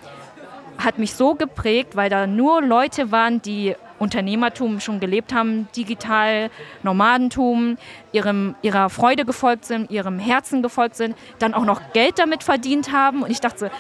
hat 0.77 0.97
mich 0.97 1.13
so 1.13 1.35
geprägt, 1.35 1.95
weil 1.95 2.09
da 2.09 2.27
nur 2.27 2.61
Leute 2.61 3.11
waren, 3.11 3.41
die 3.41 3.75
Unternehmertum 3.99 4.79
schon 4.79 4.99
gelebt 4.99 5.33
haben, 5.33 5.67
digital, 5.75 6.49
Nomadentum, 6.83 7.77
ihrem, 8.11 8.55
ihrer 8.61 8.89
Freude 8.89 9.25
gefolgt 9.25 9.65
sind, 9.65 9.89
ihrem 9.89 10.19
Herzen 10.19 10.61
gefolgt 10.61 10.95
sind, 10.95 11.15
dann 11.39 11.53
auch 11.53 11.65
noch 11.65 11.81
Geld 11.93 12.19
damit 12.19 12.43
verdient 12.43 12.91
haben. 12.91 13.23
Und 13.23 13.31
ich 13.31 13.39
dachte, 13.39 13.71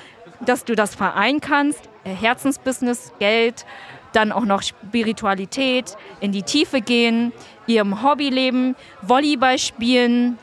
dass 0.41 0.65
du 0.65 0.75
das 0.75 0.95
vereinen 0.95 1.41
kannst, 1.41 1.81
äh, 2.03 2.09
Herzensbusiness, 2.09 3.13
Geld, 3.19 3.65
dann 4.13 4.31
auch 4.31 4.45
noch 4.45 4.63
Spiritualität, 4.63 5.95
in 6.21 6.31
die 6.31 6.43
Tiefe 6.43 6.81
gehen, 6.81 7.33
ihrem 7.67 8.01
Hobby 8.01 8.29
leben, 8.29 8.75
Volleyball 9.01 9.59
spielen, 9.59 10.39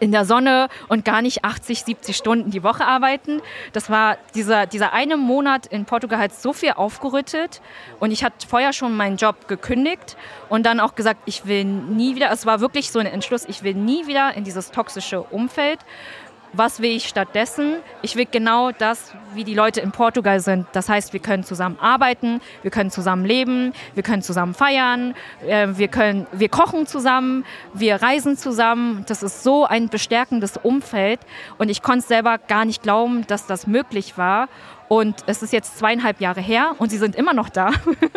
in 0.00 0.12
der 0.12 0.24
Sonne 0.24 0.68
und 0.88 1.04
gar 1.04 1.22
nicht 1.22 1.44
80, 1.44 1.84
70 1.84 2.16
Stunden 2.16 2.50
die 2.50 2.62
Woche 2.62 2.84
arbeiten. 2.84 3.40
Das 3.72 3.90
war 3.90 4.16
dieser, 4.34 4.66
dieser 4.66 4.92
eine 4.92 5.16
Monat 5.16 5.66
in 5.66 5.84
Portugal 5.84 6.18
hat 6.18 6.34
so 6.34 6.52
viel 6.52 6.72
aufgerüttet 6.72 7.60
und 8.00 8.10
ich 8.10 8.24
hatte 8.24 8.46
vorher 8.46 8.72
schon 8.72 8.96
meinen 8.96 9.16
Job 9.16 9.48
gekündigt 9.48 10.16
und 10.48 10.64
dann 10.64 10.80
auch 10.80 10.94
gesagt, 10.94 11.20
ich 11.26 11.46
will 11.46 11.64
nie 11.64 12.14
wieder, 12.14 12.30
es 12.30 12.46
war 12.46 12.60
wirklich 12.60 12.90
so 12.90 12.98
ein 12.98 13.06
Entschluss, 13.06 13.44
ich 13.46 13.62
will 13.62 13.74
nie 13.74 14.06
wieder 14.06 14.34
in 14.34 14.44
dieses 14.44 14.70
toxische 14.70 15.22
Umfeld 15.22 15.80
was 16.52 16.80
will 16.80 16.90
ich 16.90 17.08
stattdessen? 17.08 17.76
Ich 18.02 18.16
will 18.16 18.26
genau 18.30 18.72
das, 18.72 19.12
wie 19.34 19.44
die 19.44 19.54
Leute 19.54 19.80
in 19.80 19.92
Portugal 19.92 20.40
sind. 20.40 20.66
Das 20.72 20.88
heißt, 20.88 21.12
wir 21.12 21.20
können 21.20 21.44
zusammen 21.44 21.78
arbeiten, 21.80 22.40
wir 22.62 22.70
können 22.70 22.90
zusammen 22.90 23.24
leben, 23.24 23.72
wir 23.94 24.02
können 24.02 24.22
zusammen 24.22 24.54
feiern, 24.54 25.14
äh, 25.46 25.68
wir, 25.72 25.88
können, 25.88 26.26
wir 26.32 26.48
kochen 26.48 26.86
zusammen, 26.86 27.44
wir 27.72 28.02
reisen 28.02 28.36
zusammen. 28.36 29.04
Das 29.06 29.22
ist 29.22 29.42
so 29.42 29.64
ein 29.64 29.88
bestärkendes 29.88 30.58
Umfeld 30.58 31.20
und 31.58 31.68
ich 31.68 31.82
konnte 31.82 32.06
selber 32.06 32.38
gar 32.38 32.64
nicht 32.64 32.82
glauben, 32.82 33.26
dass 33.26 33.46
das 33.46 33.66
möglich 33.66 34.18
war. 34.18 34.48
Und 34.92 35.24
es 35.24 35.42
ist 35.42 35.54
jetzt 35.54 35.78
zweieinhalb 35.78 36.20
Jahre 36.20 36.42
her 36.42 36.72
und 36.76 36.90
sie 36.90 36.98
sind 36.98 37.16
immer 37.16 37.32
noch 37.32 37.48
da. 37.48 37.70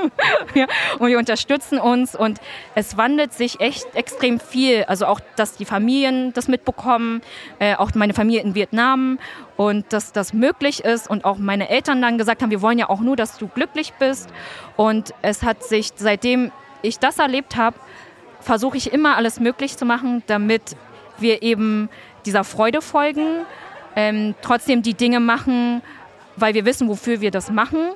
ja, 0.55 0.67
und 0.99 1.07
wir 1.07 1.17
unterstützen 1.17 1.79
uns 1.79 2.17
und 2.17 2.41
es 2.75 2.97
wandelt 2.97 3.31
sich 3.31 3.61
echt 3.61 3.95
extrem 3.95 4.41
viel. 4.41 4.83
Also 4.83 5.05
auch, 5.05 5.21
dass 5.37 5.55
die 5.55 5.63
Familien 5.63 6.33
das 6.33 6.49
mitbekommen, 6.49 7.21
äh, 7.59 7.75
auch 7.75 7.95
meine 7.95 8.13
Familie 8.13 8.41
in 8.41 8.55
Vietnam 8.55 9.19
und 9.55 9.85
dass 9.93 10.11
das 10.11 10.33
möglich 10.33 10.83
ist 10.83 11.09
und 11.09 11.23
auch 11.23 11.37
meine 11.37 11.69
Eltern 11.69 12.01
dann 12.01 12.17
gesagt 12.17 12.41
haben, 12.43 12.51
wir 12.51 12.61
wollen 12.61 12.77
ja 12.77 12.89
auch 12.89 12.99
nur, 12.99 13.15
dass 13.15 13.37
du 13.37 13.47
glücklich 13.47 13.93
bist. 13.93 14.29
Und 14.75 15.13
es 15.21 15.43
hat 15.43 15.63
sich, 15.63 15.91
seitdem 15.95 16.51
ich 16.81 16.99
das 16.99 17.19
erlebt 17.19 17.55
habe, 17.55 17.77
versuche 18.41 18.75
ich 18.75 18.91
immer 18.91 19.15
alles 19.15 19.39
möglich 19.39 19.77
zu 19.77 19.85
machen, 19.85 20.23
damit 20.27 20.75
wir 21.19 21.41
eben 21.41 21.87
dieser 22.25 22.43
Freude 22.43 22.81
folgen, 22.81 23.45
ähm, 23.95 24.35
trotzdem 24.41 24.81
die 24.81 24.93
Dinge 24.93 25.21
machen, 25.21 25.81
weil 26.35 26.53
wir 26.53 26.65
wissen, 26.65 26.87
wofür 26.87 27.21
wir 27.21 27.31
das 27.31 27.51
machen, 27.51 27.91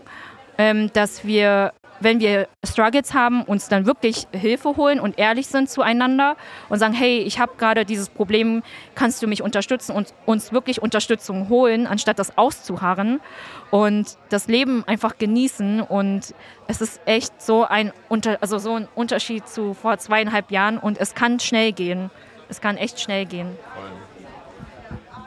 ähm, 0.57 0.91
dass 0.93 1.25
wir, 1.25 1.73
wenn 2.01 2.19
wir 2.19 2.47
Struggles 2.65 3.13
haben, 3.13 3.43
uns 3.43 3.69
dann 3.69 3.85
wirklich 3.85 4.27
Hilfe 4.33 4.75
holen 4.75 4.99
und 4.99 5.17
ehrlich 5.17 5.47
sind 5.47 5.69
zueinander 5.69 6.35
und 6.69 6.79
sagen, 6.79 6.93
hey, 6.93 7.19
ich 7.19 7.39
habe 7.39 7.53
gerade 7.57 7.85
dieses 7.85 8.09
Problem, 8.09 8.61
kannst 8.95 9.21
du 9.23 9.27
mich 9.27 9.41
unterstützen 9.41 9.93
und 9.93 10.13
uns 10.25 10.51
wirklich 10.51 10.81
Unterstützung 10.81 11.49
holen, 11.49 11.87
anstatt 11.87 12.19
das 12.19 12.37
auszuharren 12.37 13.21
und 13.71 14.17
das 14.29 14.47
Leben 14.47 14.83
einfach 14.85 15.17
genießen 15.17 15.81
und 15.81 16.33
es 16.67 16.81
ist 16.81 17.01
echt 17.05 17.41
so 17.41 17.63
ein, 17.63 17.91
Unter 18.09 18.37
also 18.41 18.59
so 18.59 18.75
ein 18.75 18.87
Unterschied 18.95 19.47
zu 19.47 19.73
vor 19.73 19.97
zweieinhalb 19.97 20.51
Jahren 20.51 20.77
und 20.77 20.97
es 20.99 21.15
kann 21.15 21.39
schnell 21.39 21.71
gehen. 21.71 22.09
Es 22.49 22.61
kann 22.61 22.77
echt 22.77 22.99
schnell 22.99 23.25
gehen. 23.25 23.55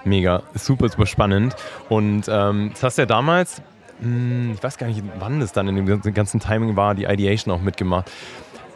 Mega, 0.05 0.43
super, 0.55 0.89
super 0.89 1.07
spannend. 1.07 1.55
Und 1.89 2.25
ähm, 2.29 2.71
das 2.73 2.83
hast 2.83 2.99
du 2.99 3.03
ja 3.03 3.07
damals, 3.07 3.63
mh, 4.01 4.07
hm, 4.07 4.53
ich 4.55 4.63
weiß 4.63 4.79
gar 4.79 4.87
nicht, 4.87 5.03
wann 5.19 5.41
das 5.41 5.53
dann 5.53 5.69
in 5.69 5.87
dem 5.87 6.15
ganzen 6.15 6.41
Timing 6.41 6.77
war, 6.77 6.95
die 6.95 7.05
Ideation 7.05 7.55
auch 7.55 7.61
mitgemacht. 7.61 8.11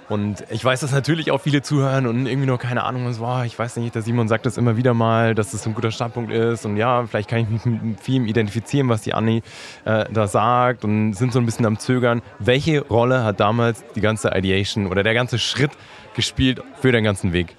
Und 0.09 0.45
ich 0.50 0.64
weiß, 0.64 0.80
dass 0.80 0.92
natürlich 0.92 1.33
auch 1.33 1.40
viele 1.40 1.62
zuhören 1.62 2.06
und 2.06 2.26
irgendwie 2.26 2.47
noch 2.47 2.61
keine 2.61 2.85
Ahnung 2.85 3.06
was 3.06 3.21
war. 3.21 3.45
Ich 3.45 3.59
weiß 3.59 3.76
nicht, 3.78 3.95
der 3.95 4.02
Simon 4.02 4.28
sagt 4.28 4.47
das 4.47 4.56
immer 4.56 4.76
wieder 4.76 4.95
mal, 4.95 5.35
dass 5.35 5.50
das 5.50 5.66
ein 5.66 5.75
guter 5.75 5.90
Startpunkt 5.90 6.30
ist. 6.33 6.64
Und 6.64 6.76
ja, 6.76 7.04
vielleicht 7.06 7.28
kann 7.28 7.40
ich 7.40 7.49
mich 7.49 7.64
mit 7.64 8.00
vielem 8.00 8.26
identifizieren, 8.26 8.88
was 8.88 9.02
die 9.02 9.14
Anni 9.14 9.42
äh, 9.85 10.04
da 10.12 10.28
sagt 10.28 10.85
und 10.85 11.14
sind 11.14 11.33
so 11.33 11.40
ein 11.40 11.47
bisschen 11.47 11.66
am 11.66 11.78
Zögern. 11.78 12.23
Welche 12.38 12.83
Rolle 12.83 13.25
hat 13.25 13.40
damals 13.40 13.83
die 13.97 14.00
ganze 14.00 14.30
Ideation 14.33 14.87
oder 14.87 15.02
der 15.02 15.14
ganze 15.14 15.40
Schritt 15.40 15.73
gespielt 16.14 16.62
für 16.80 16.92
den 16.92 17.02
ganzen 17.02 17.33
Weg? 17.33 17.56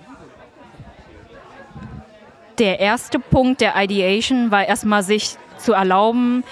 Der 2.59 2.79
erste 2.79 3.19
Punkt 3.19 3.61
der 3.61 3.75
Ideation 3.75 4.51
war 4.51 4.67
erstmal 4.67 5.03
sich 5.03 5.35
zu 5.57 5.73
erlauben, 5.73 6.43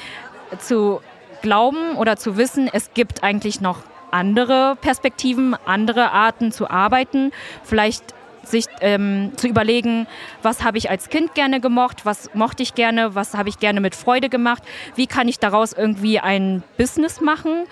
zu 0.59 1.01
glauben 1.41 1.95
oder 1.97 2.17
zu 2.17 2.37
wissen, 2.37 2.69
es 2.71 2.93
gibt 2.93 3.23
eigentlich 3.23 3.61
noch 3.61 3.79
andere 4.11 4.77
Perspektiven, 4.79 5.55
andere 5.65 6.11
Arten 6.11 6.51
zu 6.51 6.69
arbeiten. 6.69 7.31
Vielleicht 7.63 8.13
sich 8.43 8.65
ähm, 8.81 9.31
zu 9.37 9.47
überlegen, 9.47 10.07
was 10.43 10.63
habe 10.63 10.77
ich 10.77 10.89
als 10.89 11.09
Kind 11.09 11.33
gerne 11.33 11.59
gemocht, 11.59 12.05
was 12.05 12.29
mochte 12.35 12.61
ich 12.61 12.75
gerne, 12.75 13.15
was 13.15 13.33
habe 13.33 13.49
ich 13.49 13.59
gerne 13.59 13.81
mit 13.81 13.95
Freude 13.95 14.29
gemacht, 14.29 14.63
wie 14.95 15.07
kann 15.07 15.27
ich 15.27 15.39
daraus 15.39 15.73
irgendwie 15.73 16.19
ein 16.19 16.63
Business 16.77 17.21
machen 17.21 17.65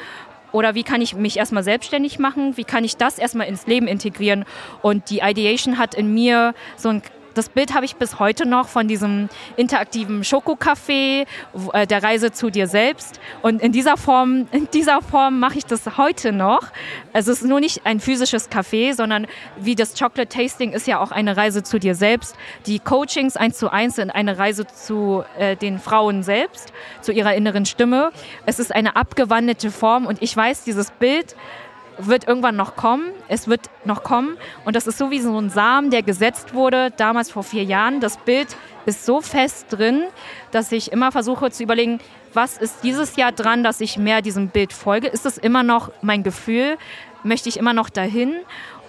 oder 0.51 0.73
wie 0.73 0.83
kann 0.83 1.01
ich 1.01 1.15
mich 1.15 1.37
erstmal 1.37 1.63
selbstständig 1.63 2.17
machen, 2.17 2.57
wie 2.57 2.63
kann 2.63 2.83
ich 2.83 2.97
das 2.97 3.19
erstmal 3.19 3.47
ins 3.47 3.67
Leben 3.67 3.87
integrieren. 3.87 4.45
Und 4.81 5.11
die 5.11 5.19
Ideation 5.19 5.77
hat 5.77 5.93
in 5.93 6.13
mir 6.13 6.55
so 6.75 6.89
ein 6.89 7.03
das 7.33 7.49
Bild 7.49 7.73
habe 7.73 7.85
ich 7.85 7.95
bis 7.95 8.19
heute 8.19 8.47
noch 8.47 8.67
von 8.67 8.87
diesem 8.87 9.29
interaktiven 9.55 10.23
Schokocafé, 10.23 11.25
äh, 11.73 11.87
der 11.87 12.03
Reise 12.03 12.31
zu 12.31 12.49
dir 12.49 12.67
selbst. 12.67 13.19
Und 13.41 13.61
in 13.61 13.71
dieser 13.71 13.97
Form, 13.97 14.47
in 14.51 14.67
dieser 14.73 15.01
Form 15.01 15.39
mache 15.39 15.57
ich 15.57 15.65
das 15.65 15.97
heute 15.97 16.31
noch. 16.31 16.63
Also 17.11 17.31
es 17.31 17.41
ist 17.41 17.47
nur 17.47 17.59
nicht 17.59 17.85
ein 17.85 17.99
physisches 17.99 18.49
Café, 18.49 18.93
sondern 18.93 19.27
wie 19.57 19.75
das 19.75 19.97
Chocolate 19.97 20.27
Tasting 20.27 20.71
ist 20.73 20.87
ja 20.87 20.99
auch 20.99 21.11
eine 21.11 21.37
Reise 21.37 21.63
zu 21.63 21.79
dir 21.79 21.95
selbst. 21.95 22.35
Die 22.65 22.79
Coachings 22.79 23.37
eins 23.37 23.57
zu 23.57 23.71
eins 23.71 23.95
sind 23.95 24.11
eine 24.11 24.37
Reise 24.37 24.65
zu 24.67 25.23
äh, 25.37 25.55
den 25.55 25.79
Frauen 25.79 26.23
selbst, 26.23 26.73
zu 27.01 27.11
ihrer 27.11 27.35
inneren 27.35 27.65
Stimme. 27.65 28.11
Es 28.45 28.59
ist 28.59 28.73
eine 28.73 28.95
abgewandelte 28.95 29.71
Form 29.71 30.05
und 30.05 30.21
ich 30.21 30.35
weiß, 30.35 30.63
dieses 30.63 30.91
Bild 30.91 31.35
wird 31.97 32.27
irgendwann 32.27 32.55
noch 32.55 32.75
kommen. 32.75 33.09
Es 33.27 33.47
wird 33.47 33.69
noch 33.85 34.03
kommen. 34.03 34.37
Und 34.65 34.75
das 34.75 34.87
ist 34.87 34.97
so 34.97 35.11
wie 35.11 35.19
so 35.19 35.37
ein 35.37 35.49
Samen, 35.49 35.89
der 35.89 36.03
gesetzt 36.03 36.53
wurde, 36.53 36.91
damals 36.91 37.31
vor 37.31 37.43
vier 37.43 37.63
Jahren. 37.63 37.99
Das 37.99 38.17
Bild 38.17 38.55
ist 38.85 39.05
so 39.05 39.21
fest 39.21 39.67
drin, 39.69 40.03
dass 40.51 40.71
ich 40.71 40.91
immer 40.91 41.11
versuche 41.11 41.51
zu 41.51 41.63
überlegen, 41.63 41.99
was 42.33 42.57
ist 42.57 42.83
dieses 42.83 43.15
Jahr 43.15 43.31
dran, 43.31 43.63
dass 43.63 43.79
ich 43.79 43.97
mehr 43.97 44.21
diesem 44.21 44.49
Bild 44.49 44.73
folge? 44.73 45.07
Ist 45.07 45.25
es 45.25 45.37
immer 45.37 45.63
noch 45.63 45.91
mein 46.01 46.23
Gefühl? 46.23 46.77
Möchte 47.23 47.49
ich 47.49 47.57
immer 47.57 47.73
noch 47.73 47.89
dahin? 47.89 48.35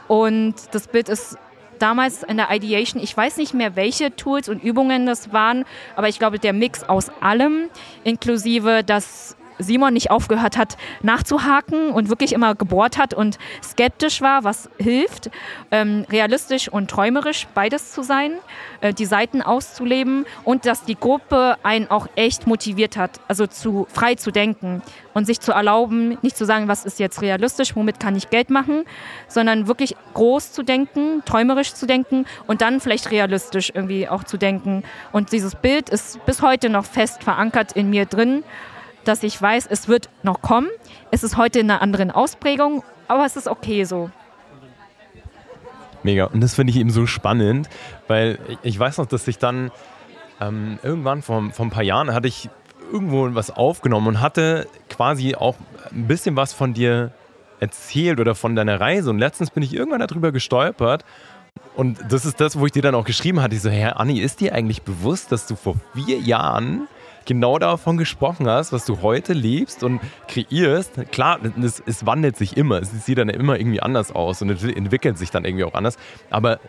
Und 0.09 0.55
das 0.73 0.89
Bild 0.89 1.09
ist 1.09 1.39
damals 1.79 2.23
in 2.23 2.37
der 2.37 2.51
Ideation, 2.51 3.03
ich 3.03 3.17
weiß 3.17 3.37
nicht 3.37 3.55
mehr, 3.55 3.77
welche 3.77 4.15
Tools 4.15 4.49
und 4.49 4.63
Übungen 4.63 5.07
das 5.07 5.33
waren, 5.33 5.65
aber 5.97 6.09
ich 6.09 6.19
glaube, 6.19 6.39
der 6.39 6.53
Mix 6.53 6.85
aus 6.85 7.11
allem, 7.21 7.69
inklusive 8.05 8.83
das 8.85 9.37
Simon 9.59 9.95
nicht 9.95 10.11
aufgehört 10.11 10.57
hat 10.57 10.77
nachzuhaken 11.03 11.91
und 11.91 12.09
wirklich 12.09 12.33
immer 12.33 12.55
gebohrt 12.55 12.99
hat 12.99 13.15
und 13.15 13.39
skeptisch 13.63 14.21
war, 14.21 14.45
was 14.45 14.69
hilft, 14.79 15.31
ähm, 15.71 16.07
realistisch 16.11 16.69
und 16.69 16.91
träumerisch 16.91 17.47
beides 17.55 17.93
zu 17.93 18.03
sein, 18.03 18.33
äh, 18.81 18.93
die 18.93 19.07
Seiten 19.07 19.43
auszuleben 19.43 20.27
und 20.45 20.67
dass 20.67 20.85
die 20.85 20.99
Gruppe 20.99 21.57
einen 21.63 21.91
auch 21.91 22.09
echt 22.17 22.47
motiviert 22.47 22.97
hat, 22.97 23.21
also 23.29 23.47
zu 23.47 23.87
frei 23.93 24.15
zu 24.15 24.31
denken 24.31 24.83
und 25.15 25.27
sich 25.27 25.41
zu 25.41 25.53
erlauben, 25.53 26.19
nicht 26.23 26.37
zu 26.37 26.45
sagen, 26.45 26.69
was 26.69 26.85
ist 26.85 26.99
jetzt 26.99 27.23
realistisch, 27.23 27.77
womit 27.77 28.01
kann 28.01 28.17
ich 28.17 28.31
Geld 28.31 28.51
machen, 28.51 28.85
sondern 29.29 29.67
wirklich 29.67 29.97
groß 30.15 30.53
zu 30.53 30.63
denken, 30.63 31.23
träumerisch 31.25 31.75
zu 31.75 31.87
denken 31.87 32.27
und 32.47 32.61
dann 32.61 32.81
vielleicht 32.81 33.11
realistisch 33.11 33.73
irgendwie 33.75 34.09
auch 34.09 34.25
zu 34.25 34.37
denken. 34.37 34.83
Und 35.13 35.33
dieses 35.33 35.55
Bild 35.55 35.89
ist 35.89 36.25
bis 36.27 36.43
heute 36.43 36.69
noch 36.69 36.85
fest 36.85 37.23
verankert 37.23 37.73
in 37.73 37.91
mir 37.91 38.07
drin 38.07 38.45
dass 39.05 39.23
ich 39.23 39.41
weiß, 39.41 39.67
es 39.71 39.89
wird 39.89 40.09
noch 40.23 40.43
kommen. 40.43 40.69
Es 41.11 41.23
ist 41.23 41.37
heute 41.37 41.61
in 41.61 41.71
einer 41.71 41.83
anderen 41.83 42.11
Ausprägung, 42.11 42.83
aber 43.09 43.25
es 43.25 43.37
ist 43.37 43.49
okay 43.49 43.85
so. 43.85 44.11
Mega. 46.03 46.27
Und 46.27 46.41
das 46.41 46.55
finde 46.55 46.71
ich 46.71 46.77
eben 46.79 46.91
so 46.91 47.07
spannend, 47.07 47.69
weil 48.09 48.39
ich 48.63 48.79
weiß 48.79 48.99
noch, 48.99 49.07
dass 49.07 49.27
ich 49.27 49.39
dann 49.39 49.71
ähm, 50.41 50.79
irgendwann 50.83 51.23
vor, 51.23 51.51
vor 51.53 51.67
ein 51.67 51.71
paar 51.71 51.83
Jahren 51.83 52.13
hatte 52.13 52.29
ich 52.29 52.51
irgendwo 52.93 53.35
was 53.35 53.51
aufgenommen 53.51 54.09
und 54.09 54.21
hatte 54.21 54.67
quasi 54.91 55.35
auch 55.35 55.57
ein 55.91 56.07
bisschen 56.07 56.37
was 56.37 56.53
von 56.53 56.75
dir 56.75 57.13
erzählt 57.61 58.21
oder 58.21 58.35
von 58.35 58.55
deiner 58.55 58.81
Reise. 58.81 59.11
Und 59.11 59.19
letztens 59.19 59.51
bin 59.51 59.63
ich 59.63 59.75
irgendwann 59.75 60.07
darüber 60.07 60.33
gestolpert. 60.33 61.05
Und 61.75 61.99
das 62.09 62.25
ist 62.25 62.41
das, 62.41 62.59
wo 62.59 62.67
ich 62.67 62.73
dir 62.73 62.83
dann 62.83 62.95
auch 62.95 63.05
geschrieben 63.05 63.41
hatte. 63.41 63.55
Ich 63.55 63.63
so, 63.63 63.71
Herr 63.71 63.99
Anni, 63.99 64.21
ist 64.21 64.41
dir 64.41 64.55
eigentlich 64.55 64.83
bewusst, 64.83 65.33
dass 65.33 65.47
du 65.47 65.57
vor 65.57 65.77
vier 65.95 66.19
Jahren 66.19 66.89
genau 67.25 67.59
davon 67.59 67.97
gesprochen 67.97 68.49
hast, 68.49 68.73
was 68.73 68.85
du 68.85 69.03
heute 69.03 69.33
lebst 69.33 69.83
und 69.83 70.01
kreierst. 70.29 71.11
Klar, 71.13 71.41
es, 71.63 71.83
es 71.85 72.07
wandelt 72.07 72.37
sich 72.37 72.57
immer. 72.57 72.81
Es 72.81 73.05
sieht 73.05 73.19
dann 73.19 73.29
immer 73.29 73.59
irgendwie 73.59 73.81
anders 73.81 74.13
aus 74.13 74.43
und 74.43 74.51
es 74.51 74.63
entwickelt 74.63 75.19
sich 75.19 75.31
dann 75.31 75.45
irgendwie 75.45 75.65
auch 75.65 75.75
anders. 75.75 75.97
Aber 76.31 76.61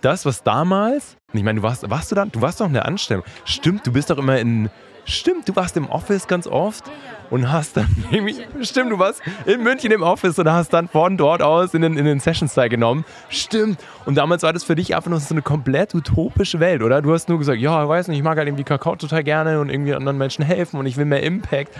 das, 0.00 0.26
was 0.26 0.42
damals, 0.42 1.16
ich 1.32 1.42
meine, 1.42 1.60
du 1.60 1.62
warst, 1.62 1.88
warst 1.90 2.10
du 2.10 2.14
dann, 2.14 2.30
du 2.30 2.40
warst 2.40 2.60
doch 2.60 2.66
in 2.66 2.74
der 2.74 2.86
Anstellung. 2.86 3.24
Stimmt, 3.44 3.86
du 3.86 3.92
bist 3.92 4.10
doch 4.10 4.18
immer 4.18 4.38
in, 4.38 4.70
stimmt, 5.06 5.48
du 5.48 5.56
warst 5.56 5.76
im 5.76 5.88
Office 5.88 6.26
ganz 6.26 6.46
oft 6.46 6.84
und 7.30 7.50
hast 7.50 7.76
dann 7.76 7.88
irgendwie, 8.10 8.36
stimmt, 8.62 8.92
du 8.92 8.98
warst 8.98 9.22
in 9.46 9.62
München 9.62 9.90
im 9.92 10.02
Office 10.02 10.38
und 10.38 10.50
hast 10.50 10.72
dann 10.72 10.88
von 10.88 11.16
dort 11.16 11.42
aus 11.42 11.74
in 11.74 11.82
den, 11.82 11.96
in 11.96 12.04
den 12.04 12.20
Sessions 12.20 12.54
teilgenommen. 12.54 13.04
Stimmt. 13.28 13.80
Und 14.04 14.16
damals 14.16 14.42
war 14.42 14.52
das 14.52 14.64
für 14.64 14.74
dich 14.74 14.94
einfach 14.94 15.10
nur 15.10 15.20
so 15.20 15.34
eine 15.34 15.42
komplett 15.42 15.94
utopische 15.94 16.60
Welt, 16.60 16.82
oder? 16.82 17.00
Du 17.02 17.12
hast 17.12 17.28
nur 17.28 17.38
gesagt, 17.38 17.60
ja, 17.60 17.82
ich 17.82 17.88
weiß 17.88 18.08
nicht, 18.08 18.18
ich 18.18 18.24
mag 18.24 18.36
halt 18.36 18.48
irgendwie 18.48 18.64
Kakao 18.64 18.96
total 18.96 19.24
gerne 19.24 19.60
und 19.60 19.70
irgendwie 19.70 19.94
anderen 19.94 20.18
Menschen 20.18 20.44
helfen 20.44 20.78
und 20.78 20.86
ich 20.86 20.96
will 20.96 21.04
mehr 21.06 21.22
Impact. 21.22 21.72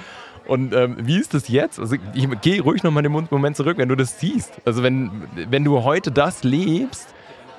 Und 0.47 0.73
ähm, 0.75 0.97
wie 1.01 1.19
ist 1.19 1.35
das 1.35 1.49
jetzt? 1.49 1.81
Also 1.81 1.97
ich 2.15 2.29
gehe 2.41 2.62
ruhig 2.62 2.85
nochmal 2.85 3.03
den 3.03 3.12
Moment 3.12 3.57
zurück, 3.57 3.79
wenn 3.79 3.89
du 3.89 3.97
das 3.97 4.21
siehst. 4.21 4.53
Also 4.65 4.83
wenn, 4.83 5.11
wenn 5.35 5.65
du 5.65 5.83
heute 5.83 6.12
das 6.12 6.45
lebst, 6.45 7.09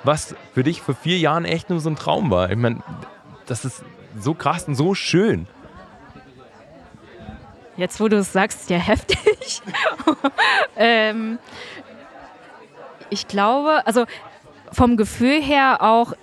was 0.03 0.36
für 0.53 0.63
dich 0.63 0.82
vor 0.82 0.95
vier 0.95 1.17
Jahren 1.17 1.43
echt 1.43 1.69
nur 1.69 1.82
so 1.82 1.89
ein 1.89 1.97
Traum 1.97 2.32
war. 2.32 2.49
Ich 2.49 2.58
meine, 2.58 2.80
das 3.45 3.65
ist 3.65 3.84
so 4.17 4.34
krass 4.34 4.67
und 4.67 4.75
so 4.75 4.95
schön. 4.95 5.47
Jetzt, 7.77 7.99
wo 7.99 8.07
du 8.07 8.17
es 8.17 8.33
sagst, 8.33 8.69
ja 8.69 8.77
heftig. 8.79 9.61
ähm, 10.75 11.39
ich 13.09 13.27
glaube, 13.27 13.85
also 13.85 14.05
vom 14.71 14.97
Gefühl 14.97 15.41
her 15.41 15.81
auch, 15.81 16.13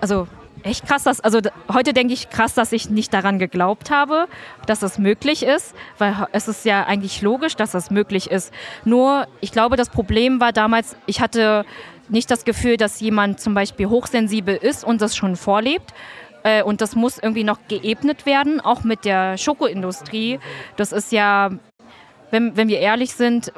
also 0.00 0.26
echt 0.62 0.86
krass, 0.86 1.04
dass, 1.04 1.20
also 1.20 1.40
heute 1.72 1.92
denke 1.92 2.14
ich 2.14 2.30
krass, 2.30 2.54
dass 2.54 2.72
ich 2.72 2.90
nicht 2.90 3.12
daran 3.12 3.38
geglaubt 3.38 3.90
habe, 3.90 4.26
dass 4.66 4.80
das 4.80 4.98
möglich 4.98 5.42
ist, 5.42 5.74
weil 5.98 6.26
es 6.32 6.48
ist 6.48 6.64
ja 6.64 6.84
eigentlich 6.84 7.22
logisch, 7.22 7.56
dass 7.56 7.72
das 7.72 7.90
möglich 7.90 8.30
ist. 8.30 8.52
Nur, 8.84 9.26
ich 9.40 9.52
glaube, 9.52 9.76
das 9.76 9.90
Problem 9.90 10.40
war 10.40 10.52
damals, 10.52 10.96
ich 11.06 11.20
hatte 11.20 11.64
nicht 12.08 12.30
das 12.30 12.44
Gefühl, 12.44 12.76
dass 12.76 13.00
jemand 13.00 13.40
zum 13.40 13.54
Beispiel 13.54 13.86
hochsensibel 13.88 14.56
ist 14.56 14.84
und 14.84 15.02
das 15.02 15.16
schon 15.16 15.36
vorlebt, 15.36 15.92
äh, 16.46 16.62
und 16.62 16.80
das 16.80 16.94
muss 16.94 17.18
irgendwie 17.18 17.44
noch 17.44 17.58
geebnet 17.66 18.24
werden, 18.24 18.60
auch 18.60 18.84
mit 18.84 19.04
der 19.04 19.36
Schokoindustrie. 19.36 20.38
Das 20.76 20.92
ist 20.92 21.10
ja 21.12 21.50
wenn, 22.32 22.56
wenn 22.56 22.66
wir 22.68 22.80
ehrlich 22.80 23.14
sind, 23.14 23.52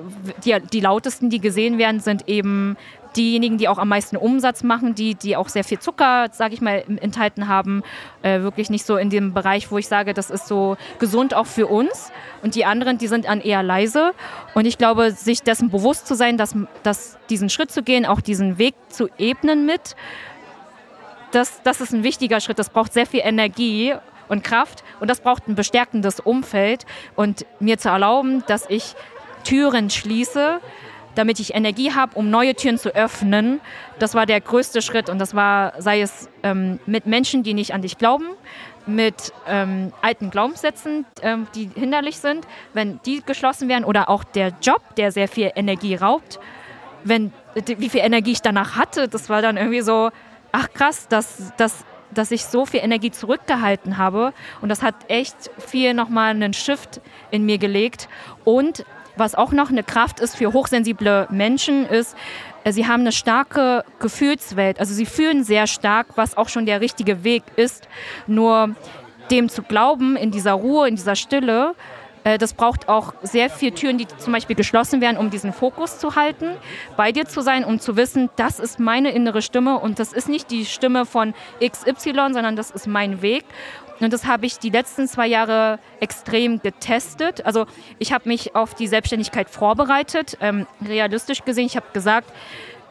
die, 0.44 0.55
die 0.61 0.81
lautesten, 0.81 1.31
die 1.31 1.40
gesehen 1.40 1.79
werden, 1.79 2.01
sind 2.01 2.29
eben 2.29 2.77
diejenigen, 3.16 3.59
die 3.59 3.66
auch 3.66 3.79
am 3.79 3.88
meisten 3.88 4.16
Umsatz 4.16 4.62
machen, 4.62 4.94
die, 4.94 5.14
die 5.14 5.37
auch 5.37 5.48
sehr 5.48 5.64
viel 5.64 5.79
Zucker, 5.79 6.29
sage 6.33 6.55
ich 6.55 6.61
mal, 6.61 6.85
enthalten 7.01 7.48
haben. 7.48 7.83
Äh, 8.22 8.42
wirklich 8.42 8.68
nicht 8.68 8.85
so 8.85 8.96
in 8.96 9.11
dem 9.11 9.33
Bereich, 9.33 9.70
wo 9.70 9.79
ich 9.79 9.88
sage, 9.88 10.12
das 10.12 10.31
ist 10.31 10.46
so 10.46 10.77
gesund 10.98 11.35
auch 11.35 11.46
für 11.46 11.66
uns. 11.66 12.12
Und 12.42 12.55
die 12.55 12.64
anderen, 12.64 12.98
die 12.98 13.09
sind 13.09 13.24
dann 13.24 13.40
eher 13.40 13.62
leise. 13.62 14.12
Und 14.55 14.66
ich 14.66 14.79
glaube, 14.79 15.11
sich 15.12 15.42
dessen 15.42 15.70
bewusst 15.70 16.07
zu 16.07 16.14
sein, 16.14 16.37
dass, 16.37 16.55
dass 16.83 17.18
diesen 17.31 17.48
Schritt 17.48 17.70
zu 17.70 17.83
gehen, 17.83 18.07
auch 18.07 18.20
diesen 18.20 18.59
Weg 18.59 18.74
zu 18.88 19.09
ebnen 19.18 19.66
mit, 19.66 19.96
das, 21.33 21.62
das 21.62 21.81
ist 21.81 21.93
ein 21.93 22.03
wichtiger 22.05 22.41
Schritt. 22.41 22.59
Das 22.59 22.71
braucht 22.71 22.93
sehr 22.93 23.07
viel 23.07 23.21
Energie 23.23 23.95
und 24.29 24.45
Kraft 24.45 24.85
und 25.01 25.09
das 25.09 25.21
braucht 25.21 25.49
ein 25.49 25.55
bestärkendes 25.55 26.21
Umfeld 26.21 26.87
und 27.17 27.47
mir 27.61 27.79
zu 27.79 27.88
erlauben, 27.88 28.45
dass 28.47 28.67
ich 28.69 28.95
Türen 29.45 29.91
schließe, 29.91 30.61
damit 31.14 31.41
ich 31.41 31.55
Energie 31.55 31.93
habe, 31.93 32.17
um 32.17 32.31
neue 32.31 32.55
Türen 32.55 32.79
zu 32.79 32.95
öffnen. 32.95 33.61
Das 33.99 34.14
war 34.14 34.27
der 34.27 34.41
größte 34.41 34.83
Schritt 34.83 35.09
und 35.09 35.19
das 35.19 35.35
war, 35.35 35.81
sei 35.81 36.01
es 36.01 36.29
ähm, 36.43 36.79
mit 36.87 37.07
Menschen, 37.07 37.43
die 37.43 37.55
nicht 37.55 37.75
an 37.75 37.83
dich 37.83 37.99
glauben, 37.99 38.27
mit 38.87 39.33
ähm, 39.47 39.93
alten 40.01 40.31
Glaubenssätzen, 40.31 41.07
ähm, 41.23 41.47
die 41.55 41.71
hinderlich 41.75 42.19
sind, 42.19 42.47
wenn 42.73 43.01
die 43.05 43.23
geschlossen 43.23 43.69
werden 43.69 43.85
oder 43.85 44.09
auch 44.09 44.25
der 44.25 44.53
Job, 44.62 44.83
der 44.97 45.12
sehr 45.12 45.29
viel 45.29 45.51
Energie 45.55 45.95
raubt. 45.95 46.38
Wenn, 47.05 47.33
wie 47.55 47.88
viel 47.88 48.01
Energie 48.01 48.33
ich 48.33 48.43
danach 48.43 48.77
hatte, 48.77 49.09
das 49.09 49.29
war 49.29 49.41
dann 49.43 49.57
irgendwie 49.57 49.83
so, 49.83 50.11
ach 50.53 50.71
krass, 50.73 51.09
dass, 51.09 51.53
dass, 51.57 51.85
dass 52.11 52.31
ich 52.31 52.45
so 52.45 52.67
viel 52.67 52.81
Energie 52.81 53.11
zurückgehalten 53.11 53.99
habe. 53.99 54.33
Und 54.61 54.69
das 54.69 54.83
hat 54.83 54.95
echt 55.09 55.51
viel 55.59 55.95
nochmal 55.95 56.31
einen 56.31 56.53
Shift 56.53 57.01
in 57.31 57.45
mir 57.45 57.59
gelegt. 57.59 58.09
Und 58.45 58.85
was 59.17 59.35
auch 59.35 59.53
noch 59.53 59.71
eine 59.71 59.83
Kraft 59.83 60.21
ist 60.21 60.37
für 60.37 60.53
hochsensible 60.53 61.27
Menschen, 61.31 61.87
ist, 61.87 62.17
äh, 62.65 62.73
sie 62.73 62.87
haben 62.87 63.01
eine 63.01 63.13
starke 63.13 63.85
Gefühlswelt. 63.99 64.81
Also 64.81 64.95
sie 64.95 65.07
fühlen 65.07 65.45
sehr 65.45 65.67
stark, 65.67 66.09
was 66.17 66.37
auch 66.37 66.49
schon 66.49 66.67
der 66.67 66.81
richtige 66.81 67.25
Weg 67.25 67.43
ist. 67.57 67.89
Nur 68.27 68.75
dem 69.31 69.49
zu 69.49 69.63
glauben, 69.63 70.17
in 70.17 70.31
dieser 70.31 70.53
Ruhe, 70.53 70.89
in 70.89 70.97
dieser 70.97 71.17
Stille, 71.17 71.75
das 72.25 72.53
braucht 72.53 72.89
auch 72.89 73.15
sehr 73.23 73.51
viele 73.51 73.75
Türen, 73.75 73.99
die 73.99 74.07
zum 74.07 74.33
Beispiel 74.33 74.57
geschlossen 74.57 75.01
werden, 75.01 75.17
um 75.17 75.31
diesen 75.31 75.53
Fokus 75.53 75.99
zu 75.99 76.17
halten, 76.17 76.51
bei 76.97 77.13
dir 77.13 77.27
zu 77.27 77.41
sein, 77.41 77.65
um 77.65 77.81
zu 77.81 77.97
wissen, 77.97 78.31
das 78.37 78.59
ist 78.59 78.79
meine 78.79 79.11
innere 79.11 79.43
Stimme 79.43 79.79
und 79.79 79.99
das 79.99 80.13
ist 80.13 80.29
nicht 80.29 80.51
die 80.51 80.65
Stimme 80.65 81.07
von 81.07 81.35
XY, 81.65 82.33
sondern 82.33 82.57
das 82.57 82.71
ist 82.71 82.87
mein 82.87 83.23
Weg. 83.23 83.45
Und 84.01 84.13
das 84.13 84.27
habe 84.27 84.47
ich 84.47 84.59
die 84.59 84.71
letzten 84.71 85.09
zwei 85.09 85.27
Jahre 85.27 85.79
extrem 86.01 86.63
getestet. 86.63 87.45
Also 87.45 87.67
ich 87.99 88.13
habe 88.13 88.29
mich 88.29 88.55
auf 88.55 88.75
die 88.75 88.87
Selbstständigkeit 88.87 89.51
vorbereitet, 89.51 90.39
ähm, 90.41 90.67
realistisch 90.87 91.45
gesehen. 91.45 91.67
Ich 91.67 91.77
habe 91.77 91.87
gesagt, 91.93 92.31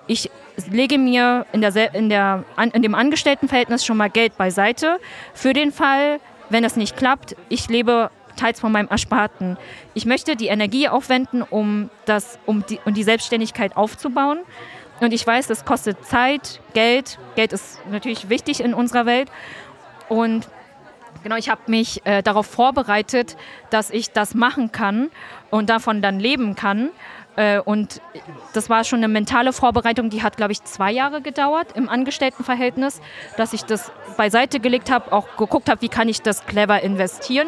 ich 0.08 0.30
lege 0.70 0.98
mir 0.98 1.46
in, 1.54 1.62
der, 1.62 1.94
in, 1.94 2.10
der, 2.10 2.44
in 2.74 2.82
dem 2.82 2.96
Angestelltenverhältnis 2.96 3.86
schon 3.86 3.98
mal 3.98 4.10
Geld 4.10 4.38
beiseite 4.38 5.00
für 5.34 5.54
den 5.54 5.72
Fall, 5.72 6.20
wenn 6.50 6.64
es 6.64 6.76
nicht 6.76 6.98
klappt. 6.98 7.36
Ich 7.50 7.70
lebe 7.70 8.10
teils 8.38 8.60
von 8.60 8.72
meinem 8.72 8.88
Ersparten. 8.88 9.58
Ich 9.94 10.06
möchte 10.06 10.36
die 10.36 10.48
Energie 10.48 10.88
aufwenden, 10.88 11.42
um, 11.42 11.90
das, 12.06 12.40
um, 12.46 12.66
die, 12.66 12.80
um 12.86 12.94
die 12.94 13.04
Selbstständigkeit 13.04 13.76
aufzubauen. 13.76 14.40
Und 15.00 15.14
ich 15.14 15.26
weiß, 15.26 15.48
das 15.48 15.66
kostet 15.66 16.04
Zeit, 16.06 16.60
Geld. 16.74 17.20
Geld 17.36 17.54
ist 17.54 17.80
natürlich 17.92 18.30
wichtig 18.30 18.62
in 18.62 18.74
unserer 18.74 19.06
Welt. 19.06 19.30
Und 20.10 20.48
genau, 21.24 21.36
ich 21.36 21.50
habe 21.50 21.62
mich 21.68 22.06
äh, 22.06 22.24
darauf 22.24 22.48
vorbereitet, 22.48 23.38
dass 23.70 23.92
ich 23.92 24.12
das 24.12 24.34
machen 24.34 24.72
kann 24.72 25.10
und 25.52 25.70
davon 25.70 26.02
dann 26.02 26.20
leben 26.20 26.56
kann. 26.56 26.90
Äh, 27.36 27.60
und 27.60 28.02
das 28.54 28.70
war 28.70 28.84
schon 28.84 29.00
eine 29.00 29.08
mentale 29.08 29.54
Vorbereitung, 29.54 30.10
die 30.10 30.24
hat, 30.24 30.38
glaube 30.38 30.52
ich, 30.52 30.64
zwei 30.64 30.92
Jahre 30.92 31.22
gedauert 31.22 31.68
im 31.76 31.88
Angestelltenverhältnis, 31.88 33.00
dass 33.38 33.54
ich 33.54 33.64
das 33.64 33.92
beiseite 34.18 34.60
gelegt 34.60 34.90
habe, 34.90 35.14
auch 35.14 35.38
geguckt 35.38 35.70
habe, 35.70 35.82
wie 35.82 35.90
kann 35.90 36.10
ich 36.10 36.22
das 36.24 36.46
clever 36.46 36.82
investieren 36.82 37.48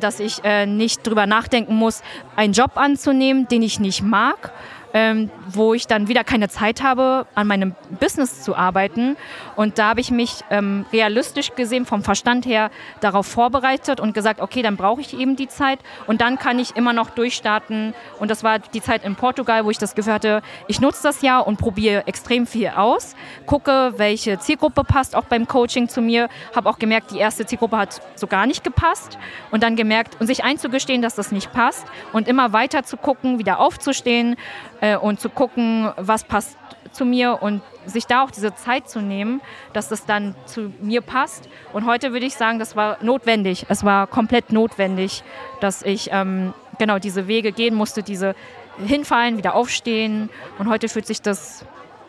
dass 0.00 0.20
ich 0.20 0.42
äh, 0.44 0.66
nicht 0.66 1.06
drüber 1.06 1.26
nachdenken 1.26 1.74
muss, 1.74 2.02
einen 2.36 2.52
Job 2.52 2.72
anzunehmen, 2.76 3.48
den 3.48 3.62
ich 3.62 3.80
nicht 3.80 4.02
mag, 4.02 4.52
ähm, 4.94 5.28
wo 5.48 5.74
ich 5.74 5.88
dann 5.88 6.06
wieder 6.06 6.22
keine 6.22 6.48
Zeit 6.48 6.82
habe, 6.82 7.26
an 7.34 7.48
meinem 7.48 7.74
Business 7.98 8.42
zu 8.42 8.54
arbeiten. 8.54 9.16
Und 9.56 9.78
da 9.78 9.88
habe 9.88 10.00
ich 10.00 10.12
mich 10.12 10.42
ähm, 10.50 10.86
realistisch 10.92 11.54
gesehen, 11.56 11.84
vom 11.84 12.04
Verstand 12.04 12.46
her, 12.46 12.70
darauf 13.00 13.26
vorbereitet 13.26 13.98
und 13.98 14.14
gesagt, 14.14 14.40
okay, 14.40 14.62
dann 14.62 14.76
brauche 14.76 15.00
ich 15.00 15.18
eben 15.18 15.34
die 15.34 15.48
Zeit 15.48 15.80
und 16.06 16.20
dann 16.20 16.38
kann 16.38 16.60
ich 16.60 16.76
immer 16.76 16.92
noch 16.92 17.10
durchstarten. 17.10 17.92
Und 18.20 18.30
das 18.30 18.44
war 18.44 18.60
die 18.60 18.80
Zeit 18.80 19.04
in 19.04 19.16
Portugal, 19.16 19.64
wo 19.64 19.70
ich 19.70 19.78
das 19.78 19.96
Gefühl 19.96 20.12
hatte, 20.12 20.42
ich 20.68 20.80
nutze 20.80 21.02
das 21.02 21.22
ja 21.22 21.40
und 21.40 21.58
probiere 21.58 22.06
extrem 22.06 22.46
viel 22.46 22.68
aus, 22.68 23.16
gucke, 23.46 23.94
welche 23.96 24.38
Zielgruppe 24.38 24.84
passt 24.84 25.16
auch 25.16 25.24
beim 25.24 25.48
Coaching 25.48 25.88
zu 25.88 26.02
mir, 26.02 26.28
habe 26.54 26.70
auch 26.70 26.78
gemerkt, 26.78 27.10
die 27.10 27.18
erste 27.18 27.44
Zielgruppe 27.44 27.76
hat 27.76 28.00
so 28.14 28.28
gar 28.28 28.46
nicht 28.46 28.62
gepasst 28.62 29.18
und 29.50 29.64
dann 29.64 29.74
gemerkt 29.74 30.20
und 30.20 30.28
sich 30.28 30.44
einzugestehen, 30.44 31.02
dass 31.02 31.16
das 31.16 31.32
nicht 31.32 31.52
passt 31.52 31.84
und 32.12 32.28
immer 32.28 32.52
weiter 32.52 32.84
zu 32.84 32.96
gucken, 32.96 33.40
wieder 33.40 33.58
aufzustehen, 33.58 34.36
äh, 34.84 34.96
und 34.96 35.18
zu 35.18 35.30
gucken, 35.30 35.90
was 35.96 36.24
passt 36.24 36.58
zu 36.92 37.04
mir 37.06 37.42
und 37.42 37.62
sich 37.86 38.06
da 38.06 38.22
auch 38.22 38.30
diese 38.30 38.54
Zeit 38.54 38.88
zu 38.88 39.00
nehmen, 39.00 39.40
dass 39.72 39.88
das 39.88 40.04
dann 40.04 40.34
zu 40.44 40.72
mir 40.80 41.00
passt. 41.00 41.48
Und 41.72 41.86
heute 41.86 42.12
würde 42.12 42.26
ich 42.26 42.34
sagen, 42.34 42.58
das 42.58 42.76
war 42.76 43.02
notwendig. 43.02 43.66
Es 43.68 43.82
war 43.82 44.06
komplett 44.06 44.52
notwendig, 44.52 45.24
dass 45.60 45.82
ich 45.82 46.10
ähm, 46.12 46.52
genau 46.78 46.98
diese 46.98 47.26
Wege 47.26 47.52
gehen 47.52 47.74
musste, 47.74 48.02
diese 48.02 48.34
hinfallen, 48.78 49.38
wieder 49.38 49.54
aufstehen. 49.54 50.28
Und 50.58 50.68
heute 50.68 50.88
fühlt 50.88 51.06
sich 51.06 51.22
das 51.22 51.64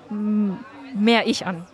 mm, 0.10 0.54
mehr 0.94 1.28
ich 1.28 1.46
an. 1.46 1.66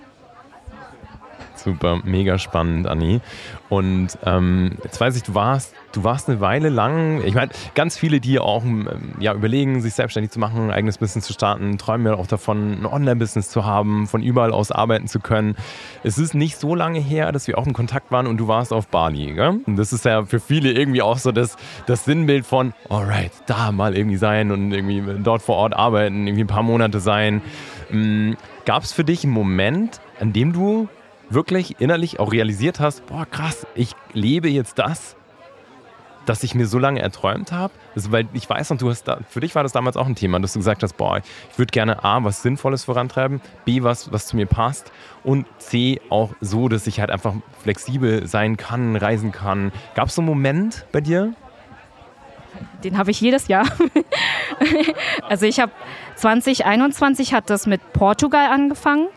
Super, 1.64 2.00
mega 2.04 2.40
spannend, 2.40 2.88
Anni. 2.88 3.22
Und 3.70 4.18
ähm, 4.26 4.72
jetzt 4.84 5.00
weiß 5.00 5.16
ich, 5.16 5.24
du 5.24 5.36
warst, 5.36 5.76
du 5.92 6.04
warst 6.04 6.28
eine 6.28 6.42
Weile 6.42 6.70
lang, 6.70 7.24
ich 7.24 7.36
meine, 7.36 7.52
ganz 7.76 7.98
viele, 7.98 8.20
die 8.20 8.40
auch 8.40 8.64
ähm, 8.64 9.14
ja, 9.20 9.34
überlegen, 9.34 9.80
sich 9.82 9.94
selbstständig 9.94 10.32
zu 10.32 10.40
machen, 10.40 10.66
ein 10.66 10.72
eigenes 10.72 10.98
Business 10.98 11.26
zu 11.26 11.34
starten, 11.34 11.78
träumen 11.78 12.08
ja 12.08 12.16
auch 12.16 12.26
davon, 12.26 12.82
ein 12.82 12.86
Online-Business 12.86 13.50
zu 13.50 13.64
haben, 13.64 14.08
von 14.08 14.24
überall 14.24 14.52
aus 14.52 14.72
arbeiten 14.72 15.08
zu 15.08 15.20
können. 15.20 15.56
Es 16.04 16.18
ist 16.18 16.34
nicht 16.34 16.58
so 16.58 16.74
lange 16.74 17.00
her, 17.00 17.32
dass 17.32 17.48
wir 17.48 17.60
auch 17.60 17.68
in 17.68 17.74
Kontakt 17.74 18.12
waren 18.12 18.26
und 18.26 18.38
du 18.38 18.48
warst 18.48 18.74
auf 18.74 18.88
Bali. 18.88 19.34
Gell? 19.34 19.60
Und 19.66 19.76
das 19.76 19.94
ist 19.94 20.06
ja 20.06 20.26
für 20.26 20.40
viele 20.40 20.72
irgendwie 20.72 21.04
auch 21.04 21.20
so 21.20 21.32
das, 21.32 21.58
das 21.86 22.06
Sinnbild 22.06 22.46
von, 22.46 22.74
alright, 22.90 23.32
da 23.46 23.72
mal 23.72 23.96
irgendwie 23.96 24.18
sein 24.18 24.52
und 24.52 24.72
irgendwie 24.72 25.04
dort 25.24 25.44
vor 25.44 25.58
Ort 25.58 25.76
arbeiten, 25.76 26.26
irgendwie 26.26 26.44
ein 26.44 26.48
paar 26.48 26.64
Monate 26.64 27.00
sein. 27.00 27.44
Ähm, 27.92 28.36
Gab 28.66 28.84
es 28.84 28.92
für 28.92 29.04
dich 29.04 29.24
einen 29.24 29.34
Moment, 29.34 30.00
an 30.20 30.34
dem 30.34 30.54
du 30.54 30.88
wirklich 31.34 31.80
innerlich 31.80 32.20
auch 32.20 32.32
realisiert 32.32 32.80
hast, 32.80 33.06
boah 33.06 33.26
krass, 33.26 33.66
ich 33.76 33.96
lebe 34.14 34.50
jetzt 34.50 34.78
das, 34.78 35.16
das 36.26 36.44
ich 36.44 36.54
mir 36.54 36.68
so 36.68 36.78
lange 36.78 37.02
erträumt 37.02 37.52
habe? 37.52 37.74
Also, 37.96 38.12
weil 38.12 38.28
ich 38.34 38.50
weiß 38.50 38.72
und 38.72 38.82
du 38.82 38.90
hast 38.90 39.04
da, 39.04 39.20
für 39.28 39.40
dich 39.40 39.56
war 39.56 39.64
das 39.64 39.72
damals 39.72 39.98
auch 39.98 40.06
ein 40.06 40.16
Thema, 40.16 40.40
dass 40.40 40.54
du 40.54 40.60
gesagt 40.60 40.84
hast, 40.84 40.94
boah, 40.98 41.18
ich 41.52 41.58
würde 41.58 41.72
gerne 41.72 42.04
A, 42.04 42.24
was 42.24 42.42
Sinnvolles 42.42 42.84
vorantreiben, 42.84 43.42
B, 43.66 43.84
was, 43.84 44.12
was 44.12 44.28
zu 44.28 44.36
mir 44.36 44.46
passt 44.46 44.92
und 45.24 45.46
C, 45.58 46.00
auch 46.10 46.32
so, 46.42 46.70
dass 46.70 46.88
ich 46.88 47.00
halt 47.00 47.10
einfach 47.10 47.34
flexibel 47.62 48.28
sein 48.28 48.58
kann, 48.58 48.96
reisen 48.96 49.32
kann. 49.32 49.72
Gab 49.96 50.10
es 50.10 50.16
so 50.16 50.22
einen 50.22 50.30
Moment 50.30 50.86
bei 50.92 51.02
dir? 51.02 51.34
Den 52.84 52.98
habe 52.98 53.12
ich 53.12 53.22
jedes 53.22 53.48
Jahr. 53.48 53.66
also 55.30 55.46
ich 55.46 55.60
habe 55.60 55.72
2021 56.16 57.34
hat 57.34 57.50
das 57.50 57.66
mit 57.66 57.94
Portugal 57.94 58.52
angefangen 58.52 59.08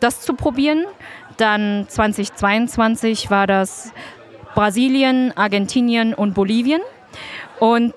das 0.00 0.20
zu 0.20 0.34
probieren. 0.34 0.84
Dann 1.36 1.86
2022 1.88 3.30
war 3.30 3.46
das 3.46 3.92
Brasilien, 4.54 5.36
Argentinien 5.36 6.14
und 6.14 6.34
Bolivien. 6.34 6.80
Und 7.58 7.92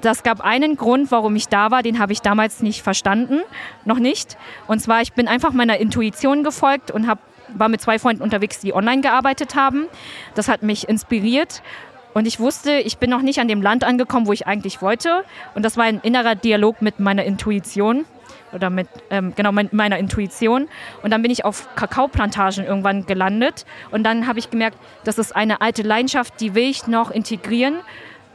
das 0.00 0.22
gab 0.22 0.40
einen 0.40 0.76
Grund, 0.76 1.10
warum 1.10 1.36
ich 1.36 1.48
da 1.48 1.70
war, 1.70 1.82
den 1.82 1.98
habe 1.98 2.12
ich 2.12 2.22
damals 2.22 2.62
nicht 2.62 2.82
verstanden, 2.82 3.40
noch 3.84 3.98
nicht. 3.98 4.36
Und 4.66 4.80
zwar, 4.80 5.02
ich 5.02 5.12
bin 5.12 5.28
einfach 5.28 5.52
meiner 5.52 5.78
Intuition 5.78 6.44
gefolgt 6.44 6.90
und 6.90 7.06
hab, 7.08 7.18
war 7.48 7.68
mit 7.68 7.80
zwei 7.80 7.98
Freunden 7.98 8.22
unterwegs, 8.22 8.60
die 8.60 8.72
online 8.72 9.02
gearbeitet 9.02 9.54
haben. 9.54 9.86
Das 10.34 10.48
hat 10.48 10.62
mich 10.62 10.88
inspiriert. 10.88 11.62
Und 12.14 12.26
ich 12.26 12.40
wusste, 12.40 12.78
ich 12.78 12.98
bin 12.98 13.10
noch 13.10 13.22
nicht 13.22 13.38
an 13.40 13.48
dem 13.48 13.60
Land 13.60 13.84
angekommen, 13.84 14.26
wo 14.26 14.32
ich 14.32 14.46
eigentlich 14.46 14.80
wollte. 14.80 15.24
Und 15.54 15.64
das 15.64 15.76
war 15.76 15.84
ein 15.84 16.00
innerer 16.02 16.36
Dialog 16.36 16.80
mit 16.80 17.00
meiner 17.00 17.24
Intuition 17.24 18.06
oder 18.52 18.70
mit 18.70 18.88
ähm, 19.10 19.32
genau 19.34 19.52
mit 19.52 19.72
meiner 19.72 19.98
Intuition. 19.98 20.68
Und 21.02 21.10
dann 21.10 21.22
bin 21.22 21.30
ich 21.30 21.44
auf 21.44 21.68
Kakaoplantagen 21.76 22.64
irgendwann 22.64 23.06
gelandet. 23.06 23.64
Und 23.90 24.04
dann 24.04 24.26
habe 24.26 24.38
ich 24.38 24.50
gemerkt, 24.50 24.78
das 25.04 25.18
ist 25.18 25.34
eine 25.34 25.60
alte 25.60 25.82
Leidenschaft, 25.82 26.40
die 26.40 26.54
will 26.54 26.68
ich 26.70 26.86
noch 26.86 27.10
integrieren. 27.10 27.80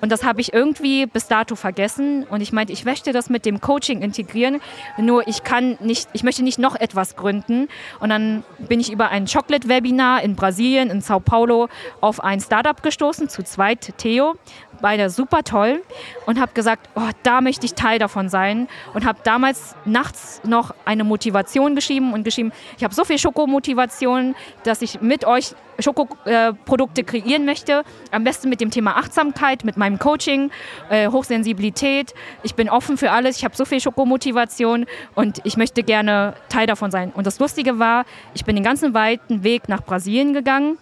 Und 0.04 0.12
das 0.12 0.26
habe 0.26 0.42
ich 0.42 0.54
irgendwie 0.54 1.06
bis 1.06 1.30
dato 1.30 1.56
vergessen. 1.56 2.26
Und 2.26 2.42
ich 2.42 2.52
meinte, 2.52 2.74
ich 2.74 2.84
möchte 2.84 3.14
das 3.14 3.30
mit 3.30 3.46
dem 3.46 3.62
Coaching 3.62 4.02
integrieren. 4.02 4.60
Nur 4.98 5.26
ich 5.30 5.46
kann 5.46 5.78
nicht, 5.80 6.10
ich 6.12 6.24
möchte 6.24 6.44
nicht 6.44 6.60
noch 6.60 6.76
etwas 6.76 7.16
gründen. 7.16 7.70
Und 8.02 8.10
dann 8.10 8.44
bin 8.60 8.82
ich 8.82 8.92
über 8.92 9.12
ein 9.12 9.28
Chocolate-Webinar 9.28 10.22
in 10.22 10.36
Brasilien, 10.36 10.90
in 10.90 11.00
Sao 11.00 11.22
Paulo, 11.22 11.70
auf 12.02 12.22
ein 12.22 12.42
Startup 12.42 12.84
gestoßen, 12.84 13.30
zu 13.30 13.44
zweit, 13.44 13.94
Theo 13.98 14.36
beide 14.82 15.10
super 15.10 15.44
toll 15.44 15.82
und 16.26 16.40
habe 16.40 16.54
gesagt, 16.54 16.90
oh, 16.96 17.10
da 17.24 17.42
möchte 17.42 17.66
ich 17.66 17.74
Teil 17.74 18.00
davon 18.00 18.30
sein 18.30 18.68
und 18.94 19.06
habe 19.06 19.20
damals 19.24 19.76
nachts 19.86 20.42
noch 20.44 20.74
eine 20.86 21.04
Motivation 21.04 21.76
geschrieben 21.76 22.14
und 22.14 22.24
geschrieben, 22.24 22.52
ich 22.78 22.84
habe 22.84 22.94
so 22.94 23.06
viel 23.06 23.18
Schokomotivation, 23.18 24.36
dass 24.64 24.82
ich 24.82 25.02
mit 25.02 25.26
euch 25.26 25.56
Schokoprodukte 25.80 27.02
äh, 27.02 27.04
kreieren 27.04 27.46
möchte. 27.46 27.84
Am 28.12 28.24
besten 28.24 28.50
mit 28.50 28.62
dem 28.62 28.72
Thema 28.72 28.98
Achtsamkeit, 28.98 29.64
mit 29.64 29.78
meinem 29.78 30.00
Coaching, 30.00 30.52
äh, 30.90 31.10
Hochsensibilität. 31.10 32.14
Ich 32.44 32.56
bin 32.56 32.70
offen 32.70 32.98
für 32.98 33.12
alles. 33.12 33.38
Ich 33.38 33.46
habe 33.46 33.56
so 33.56 33.66
viel 33.66 33.80
Schokomotivation 33.80 34.86
und 35.16 35.42
ich 35.44 35.58
möchte 35.58 35.84
gerne 35.84 36.36
Teil 36.50 36.68
davon 36.68 36.92
sein. 36.92 37.12
Und 37.16 37.26
das 37.26 37.40
Lustige 37.40 37.80
war, 37.80 38.06
ich 38.34 38.46
bin 38.46 38.56
den 38.56 38.64
ganzen 38.64 38.94
weiten 38.94 39.44
Weg 39.44 39.68
nach 39.68 39.82
Brasilien 39.82 40.34
gegangen 40.34 40.78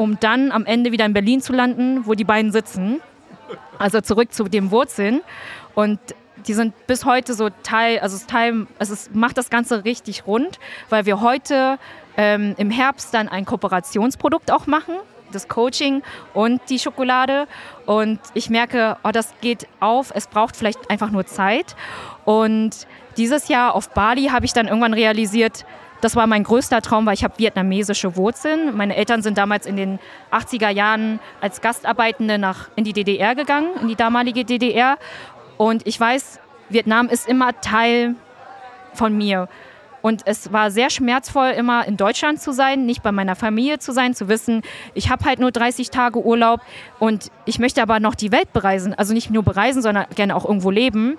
um 0.00 0.18
dann 0.18 0.50
am 0.50 0.64
Ende 0.64 0.92
wieder 0.92 1.04
in 1.04 1.12
Berlin 1.12 1.42
zu 1.42 1.52
landen, 1.52 2.06
wo 2.06 2.14
die 2.14 2.24
beiden 2.24 2.52
sitzen. 2.52 3.02
Also 3.78 4.00
zurück 4.00 4.32
zu 4.32 4.44
den 4.44 4.70
Wurzeln. 4.70 5.20
Und 5.74 5.98
die 6.46 6.54
sind 6.54 6.86
bis 6.86 7.04
heute 7.04 7.34
so 7.34 7.50
Teil, 7.62 7.98
also 7.98 8.16
es, 8.16 8.26
Teil, 8.26 8.66
also 8.78 8.94
es 8.94 9.10
macht 9.12 9.36
das 9.36 9.50
Ganze 9.50 9.84
richtig 9.84 10.26
rund, 10.26 10.58
weil 10.88 11.04
wir 11.04 11.20
heute 11.20 11.78
ähm, 12.16 12.54
im 12.56 12.70
Herbst 12.70 13.12
dann 13.12 13.28
ein 13.28 13.44
Kooperationsprodukt 13.44 14.50
auch 14.50 14.66
machen, 14.66 14.94
das 15.32 15.48
Coaching 15.48 16.02
und 16.32 16.62
die 16.70 16.78
Schokolade. 16.78 17.46
Und 17.84 18.20
ich 18.32 18.48
merke, 18.48 18.96
oh, 19.04 19.10
das 19.10 19.34
geht 19.42 19.68
auf, 19.80 20.12
es 20.14 20.28
braucht 20.28 20.56
vielleicht 20.56 20.88
einfach 20.88 21.10
nur 21.10 21.26
Zeit. 21.26 21.76
Und 22.24 22.86
dieses 23.18 23.48
Jahr 23.48 23.74
auf 23.74 23.90
Bali 23.90 24.28
habe 24.28 24.46
ich 24.46 24.54
dann 24.54 24.66
irgendwann 24.66 24.94
realisiert, 24.94 25.66
das 26.00 26.16
war 26.16 26.26
mein 26.26 26.44
größter 26.44 26.82
Traum, 26.82 27.06
weil 27.06 27.14
ich 27.14 27.24
habe 27.24 27.38
vietnamesische 27.38 28.16
Wurzeln. 28.16 28.76
Meine 28.76 28.96
Eltern 28.96 29.22
sind 29.22 29.38
damals 29.38 29.66
in 29.66 29.76
den 29.76 29.98
80er 30.32 30.70
Jahren 30.70 31.20
als 31.40 31.60
Gastarbeitende 31.60 32.38
nach, 32.38 32.68
in 32.76 32.84
die 32.84 32.92
DDR 32.92 33.34
gegangen, 33.34 33.68
in 33.80 33.88
die 33.88 33.96
damalige 33.96 34.44
DDR. 34.44 34.98
Und 35.56 35.86
ich 35.86 35.98
weiß, 35.98 36.40
Vietnam 36.68 37.08
ist 37.08 37.28
immer 37.28 37.60
Teil 37.60 38.14
von 38.94 39.16
mir. 39.16 39.48
Und 40.02 40.22
es 40.24 40.52
war 40.52 40.70
sehr 40.70 40.90
schmerzvoll, 40.90 41.50
immer 41.50 41.86
in 41.86 41.96
Deutschland 41.96 42.40
zu 42.40 42.52
sein, 42.52 42.86
nicht 42.86 43.02
bei 43.02 43.12
meiner 43.12 43.36
Familie 43.36 43.78
zu 43.78 43.92
sein, 43.92 44.14
zu 44.14 44.28
wissen, 44.28 44.62
ich 44.94 45.10
habe 45.10 45.24
halt 45.24 45.40
nur 45.40 45.50
30 45.50 45.90
Tage 45.90 46.24
Urlaub 46.24 46.60
und 46.98 47.30
ich 47.44 47.58
möchte 47.58 47.82
aber 47.82 48.00
noch 48.00 48.14
die 48.14 48.32
Welt 48.32 48.52
bereisen. 48.52 48.94
Also 48.94 49.12
nicht 49.14 49.30
nur 49.30 49.42
bereisen, 49.42 49.82
sondern 49.82 50.06
gerne 50.14 50.34
auch 50.34 50.44
irgendwo 50.44 50.70
leben. 50.70 51.18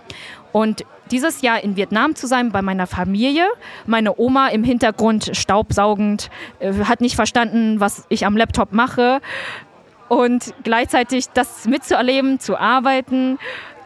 Und 0.52 0.86
dieses 1.12 1.42
Jahr 1.42 1.64
in 1.64 1.76
Vietnam 1.76 2.16
zu 2.16 2.28
sein 2.28 2.52
bei 2.52 2.62
meiner 2.62 2.88
Familie, 2.88 3.48
meine 3.86 4.18
Oma 4.18 4.48
im 4.48 4.64
Hintergrund 4.64 5.32
staubsaugend, 5.34 6.30
äh, 6.60 6.74
hat 6.86 7.02
nicht 7.02 7.16
verstanden, 7.16 7.80
was 7.80 8.06
ich 8.10 8.26
am 8.26 8.36
Laptop 8.36 8.72
mache. 8.72 9.22
Und 10.08 10.54
gleichzeitig 10.64 11.28
das 11.34 11.66
mitzuerleben, 11.68 12.40
zu 12.40 12.58
arbeiten, 12.58 13.40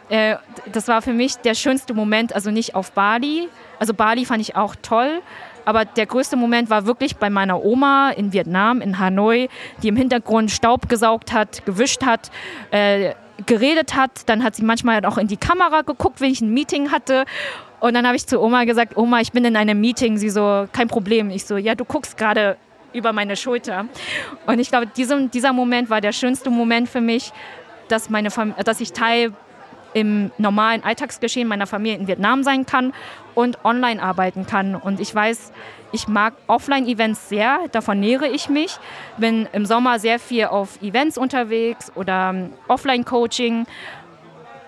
äh, 0.08 0.36
das 0.72 0.88
war 0.88 1.02
für 1.02 1.12
mich 1.12 1.36
der 1.36 1.54
schönste 1.54 1.94
Moment, 1.94 2.34
also 2.34 2.50
nicht 2.50 2.74
auf 2.74 2.92
Bali. 2.92 3.48
Also 3.78 3.92
Bali 3.94 4.24
fand 4.24 4.40
ich 4.40 4.56
auch 4.56 4.74
toll, 4.80 5.20
Aber 5.66 5.84
der 5.84 6.06
größte 6.06 6.36
Moment 6.36 6.70
war 6.70 6.86
wirklich 6.86 7.16
bei 7.16 7.28
meiner 7.28 7.62
Oma 7.62 8.10
in 8.10 8.32
Vietnam, 8.32 8.80
in 8.80 9.00
Hanoi, 9.00 9.48
die 9.82 9.88
im 9.88 9.96
Hintergrund 9.96 10.52
Staub 10.52 10.88
gesaugt 10.88 11.32
hat, 11.32 11.66
gewischt 11.66 12.06
hat, 12.06 12.30
äh, 12.70 13.14
geredet 13.44 13.96
hat. 13.96 14.28
Dann 14.28 14.44
hat 14.44 14.54
sie 14.54 14.62
manchmal 14.62 15.04
auch 15.04 15.18
in 15.18 15.26
die 15.26 15.36
Kamera 15.36 15.82
geguckt, 15.82 16.20
wenn 16.20 16.30
ich 16.30 16.40
ein 16.40 16.54
Meeting 16.54 16.92
hatte. 16.92 17.24
Und 17.80 17.94
dann 17.94 18.06
habe 18.06 18.16
ich 18.16 18.26
zu 18.28 18.40
Oma 18.40 18.64
gesagt, 18.64 18.96
Oma, 18.96 19.20
ich 19.20 19.32
bin 19.32 19.44
in 19.44 19.56
einem 19.56 19.80
Meeting. 19.80 20.16
Sie 20.18 20.30
so, 20.30 20.68
kein 20.72 20.86
Problem. 20.86 21.30
Ich 21.30 21.44
so, 21.44 21.56
ja, 21.56 21.74
du 21.74 21.84
guckst 21.84 22.16
gerade 22.16 22.56
über 22.92 23.12
meine 23.12 23.34
Schulter. 23.34 23.86
Und 24.46 24.60
ich 24.60 24.68
glaube, 24.68 24.86
diesem, 24.86 25.32
dieser 25.32 25.52
Moment 25.52 25.90
war 25.90 26.00
der 26.00 26.12
schönste 26.12 26.48
Moment 26.48 26.88
für 26.88 27.00
mich, 27.00 27.32
dass, 27.88 28.08
meine 28.08 28.28
dass 28.64 28.80
ich 28.80 28.92
Teil 28.92 29.32
im 29.94 30.30
normalen 30.38 30.84
Alltagsgeschehen 30.84 31.48
meiner 31.48 31.66
Familie 31.66 31.98
in 31.98 32.06
Vietnam 32.06 32.42
sein 32.42 32.66
kann 32.66 32.92
und 33.34 33.64
online 33.64 34.02
arbeiten 34.02 34.46
kann. 34.46 34.74
Und 34.74 35.00
ich 35.00 35.14
weiß, 35.14 35.52
ich 35.92 36.08
mag 36.08 36.34
Offline-Events 36.46 37.28
sehr, 37.28 37.60
davon 37.72 38.00
nähere 38.00 38.28
ich 38.28 38.48
mich. 38.48 38.78
Bin 39.16 39.48
im 39.52 39.66
Sommer 39.66 39.98
sehr 39.98 40.18
viel 40.18 40.46
auf 40.46 40.82
Events 40.82 41.16
unterwegs 41.16 41.92
oder 41.94 42.30
ähm, 42.30 42.52
Offline-Coaching. 42.68 43.66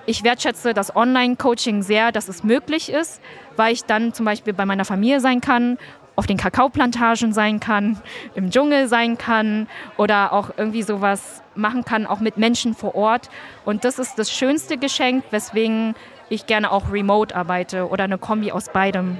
Ich 0.06 0.24
wertschätze 0.24 0.72
das 0.72 0.96
Online-Coaching 0.96 1.82
sehr, 1.82 2.12
dass 2.12 2.28
es 2.28 2.42
möglich 2.42 2.90
ist, 2.90 3.20
weil 3.56 3.74
ich 3.74 3.84
dann 3.84 4.14
zum 4.14 4.24
Beispiel 4.24 4.54
bei 4.54 4.64
meiner 4.64 4.86
Familie 4.86 5.20
sein 5.20 5.42
kann 5.42 5.76
auf 6.18 6.26
den 6.26 6.36
Kakaoplantagen 6.36 7.32
sein 7.32 7.60
kann, 7.60 7.96
im 8.34 8.50
Dschungel 8.50 8.88
sein 8.88 9.18
kann 9.18 9.68
oder 9.96 10.32
auch 10.32 10.50
irgendwie 10.56 10.82
sowas 10.82 11.44
machen 11.54 11.84
kann, 11.84 12.08
auch 12.08 12.18
mit 12.18 12.36
Menschen 12.36 12.74
vor 12.74 12.96
Ort. 12.96 13.30
Und 13.64 13.84
das 13.84 14.00
ist 14.00 14.18
das 14.18 14.32
schönste 14.32 14.78
Geschenk, 14.78 15.22
weswegen 15.30 15.94
ich 16.28 16.46
gerne 16.46 16.72
auch 16.72 16.90
remote 16.92 17.36
arbeite 17.36 17.88
oder 17.88 18.02
eine 18.02 18.18
Kombi 18.18 18.50
aus 18.50 18.68
beidem. 18.72 19.18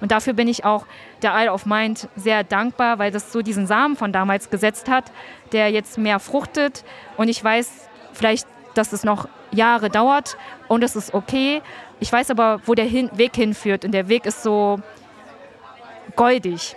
Und 0.00 0.12
dafür 0.12 0.32
bin 0.32 0.46
ich 0.46 0.64
auch 0.64 0.86
der 1.22 1.32
Isle 1.34 1.52
of 1.52 1.66
Mind 1.66 2.08
sehr 2.14 2.44
dankbar, 2.44 3.00
weil 3.00 3.10
das 3.10 3.32
so 3.32 3.42
diesen 3.42 3.66
Samen 3.66 3.96
von 3.96 4.12
damals 4.12 4.48
gesetzt 4.48 4.88
hat, 4.88 5.10
der 5.50 5.72
jetzt 5.72 5.98
mehr 5.98 6.20
fruchtet. 6.20 6.84
Und 7.16 7.26
ich 7.28 7.42
weiß 7.42 7.88
vielleicht, 8.12 8.46
dass 8.74 8.92
es 8.92 9.02
noch 9.02 9.28
Jahre 9.50 9.90
dauert 9.90 10.36
und 10.68 10.84
es 10.84 10.94
ist 10.94 11.14
okay. 11.14 11.62
Ich 11.98 12.12
weiß 12.12 12.30
aber, 12.30 12.60
wo 12.64 12.74
der 12.74 12.84
hin 12.84 13.10
Weg 13.14 13.34
hinführt. 13.34 13.84
Und 13.84 13.90
der 13.90 14.08
Weg 14.08 14.24
ist 14.24 14.44
so 14.44 14.78
goldig. 16.16 16.76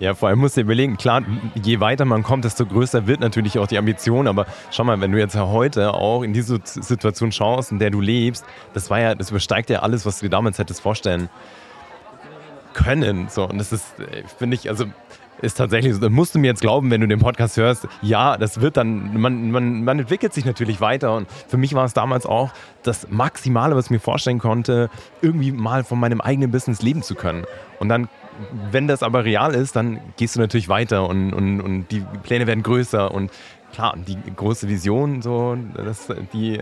Ja, 0.00 0.14
vor 0.14 0.30
allem 0.30 0.38
musst 0.38 0.56
du 0.56 0.62
dir 0.62 0.64
überlegen, 0.64 0.96
klar, 0.96 1.22
je 1.62 1.78
weiter 1.78 2.06
man 2.06 2.22
kommt, 2.22 2.46
desto 2.46 2.64
größer 2.64 3.06
wird 3.06 3.20
natürlich 3.20 3.58
auch 3.58 3.66
die 3.66 3.76
Ambition. 3.76 4.28
Aber 4.28 4.46
schau 4.70 4.82
mal, 4.82 4.98
wenn 5.02 5.12
du 5.12 5.18
jetzt 5.18 5.36
heute 5.36 5.92
auch 5.92 6.22
in 6.22 6.32
diese 6.32 6.58
Situation 6.64 7.32
schaust, 7.32 7.70
in 7.70 7.78
der 7.78 7.90
du 7.90 8.00
lebst, 8.00 8.46
das 8.72 8.88
war 8.88 8.98
ja, 8.98 9.14
das 9.14 9.28
übersteigt 9.28 9.68
ja 9.68 9.80
alles, 9.80 10.06
was 10.06 10.18
du 10.18 10.24
dir 10.24 10.30
damals 10.30 10.58
hättest 10.58 10.80
vorstellen 10.80 11.28
können. 12.72 13.28
So, 13.28 13.46
und 13.46 13.58
das 13.58 13.72
ist, 13.72 14.00
äh, 14.00 14.22
finde 14.38 14.54
ich, 14.54 14.70
also 14.70 14.86
ist 15.42 15.54
tatsächlich 15.54 15.94
so. 15.94 16.10
Musst 16.10 16.34
du 16.34 16.38
mir 16.38 16.48
jetzt 16.48 16.60
glauben, 16.60 16.90
wenn 16.90 17.00
du 17.00 17.08
den 17.08 17.18
Podcast 17.18 17.56
hörst, 17.56 17.88
ja, 18.02 18.36
das 18.36 18.60
wird 18.60 18.76
dann, 18.76 19.20
man, 19.20 19.50
man, 19.50 19.84
man 19.84 19.98
entwickelt 19.98 20.32
sich 20.32 20.44
natürlich 20.44 20.80
weiter. 20.80 21.14
Und 21.14 21.28
für 21.48 21.56
mich 21.56 21.74
war 21.74 21.84
es 21.84 21.92
damals 21.92 22.26
auch 22.26 22.50
das 22.82 23.08
Maximale, 23.10 23.76
was 23.76 23.86
ich 23.86 23.90
mir 23.90 24.00
vorstellen 24.00 24.38
konnte, 24.38 24.90
irgendwie 25.22 25.52
mal 25.52 25.84
von 25.84 25.98
meinem 25.98 26.20
eigenen 26.20 26.50
Business 26.50 26.82
leben 26.82 27.02
zu 27.02 27.14
können. 27.14 27.44
Und 27.78 27.88
dann 27.88 28.08
wenn 28.70 28.88
das 28.88 29.02
aber 29.02 29.24
real 29.24 29.54
ist, 29.54 29.76
dann 29.76 30.00
gehst 30.16 30.36
du 30.36 30.40
natürlich 30.40 30.68
weiter 30.68 31.08
und, 31.08 31.32
und, 31.32 31.60
und 31.60 31.88
die 31.90 32.04
Pläne 32.22 32.46
werden 32.46 32.62
größer 32.62 33.12
und 33.12 33.30
klar, 33.72 33.96
die 33.96 34.16
große 34.34 34.68
Vision, 34.68 35.22
so, 35.22 35.56
das, 35.74 36.08
die, 36.32 36.60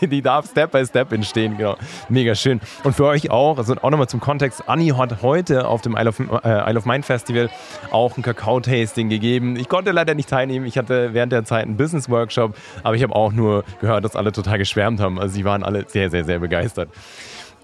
die 0.00 0.22
darf 0.22 0.50
Step 0.50 0.72
by 0.72 0.84
Step 0.84 1.12
entstehen, 1.12 1.56
genau. 1.56 1.76
Mega 2.08 2.34
schön. 2.34 2.60
Und 2.84 2.94
für 2.94 3.06
euch 3.06 3.30
auch, 3.30 3.58
also 3.58 3.74
auch 3.76 3.90
nochmal 3.90 4.08
zum 4.08 4.20
Kontext, 4.20 4.68
Anni 4.68 4.88
hat 4.88 5.22
heute 5.22 5.66
auf 5.68 5.80
dem 5.80 5.96
Isle 5.96 6.08
of, 6.08 6.20
äh, 6.20 6.70
Isle 6.70 6.78
of 6.78 6.86
Mind 6.86 7.04
Festival 7.04 7.50
auch 7.90 8.16
ein 8.16 8.22
Kakao-Tasting 8.22 9.08
gegeben. 9.08 9.56
Ich 9.56 9.68
konnte 9.68 9.92
leider 9.92 10.14
nicht 10.14 10.28
teilnehmen, 10.28 10.66
ich 10.66 10.78
hatte 10.78 11.14
während 11.14 11.32
der 11.32 11.44
Zeit 11.44 11.64
einen 11.64 11.76
Business-Workshop, 11.76 12.56
aber 12.82 12.96
ich 12.96 13.02
habe 13.02 13.14
auch 13.14 13.32
nur 13.32 13.64
gehört, 13.80 14.04
dass 14.04 14.16
alle 14.16 14.32
total 14.32 14.58
geschwärmt 14.58 15.00
haben. 15.00 15.18
Also 15.18 15.34
sie 15.34 15.44
waren 15.44 15.62
alle 15.62 15.84
sehr, 15.88 16.10
sehr, 16.10 16.24
sehr 16.24 16.38
begeistert. 16.38 16.88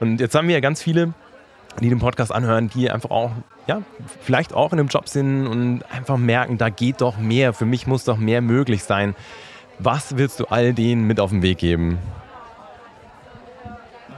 Und 0.00 0.20
jetzt 0.20 0.34
haben 0.34 0.48
wir 0.48 0.54
ja 0.54 0.60
ganz 0.60 0.82
viele 0.82 1.14
die 1.80 1.88
den 1.88 1.98
Podcast 1.98 2.32
anhören, 2.32 2.68
die 2.68 2.90
einfach 2.90 3.10
auch, 3.10 3.32
ja, 3.66 3.82
vielleicht 4.20 4.52
auch 4.52 4.72
in 4.72 4.78
einem 4.78 4.88
Job 4.88 5.08
sind 5.08 5.46
und 5.46 5.82
einfach 5.90 6.16
merken, 6.16 6.58
da 6.58 6.68
geht 6.68 7.00
doch 7.00 7.16
mehr. 7.16 7.52
Für 7.52 7.64
mich 7.64 7.86
muss 7.86 8.04
doch 8.04 8.16
mehr 8.16 8.40
möglich 8.40 8.84
sein. 8.84 9.14
Was 9.78 10.16
willst 10.16 10.40
du 10.40 10.46
all 10.46 10.74
denen 10.74 11.06
mit 11.06 11.18
auf 11.18 11.30
den 11.30 11.42
Weg 11.42 11.58
geben? 11.58 11.98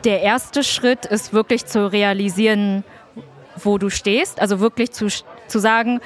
Der 0.05 0.21
erste 0.21 0.63
Schritt 0.63 1.07
ist 1.07 1.33
wirklich 1.33 1.67
zu 1.67 1.91
realisieren, 1.91 2.85
wo 3.57 3.79
du 3.79 3.89
stehst. 3.89 4.41
Also 4.41 4.61
wirklich 4.61 4.93
zu, 4.93 5.09
zu 5.47 5.59
sagen, 5.59 6.01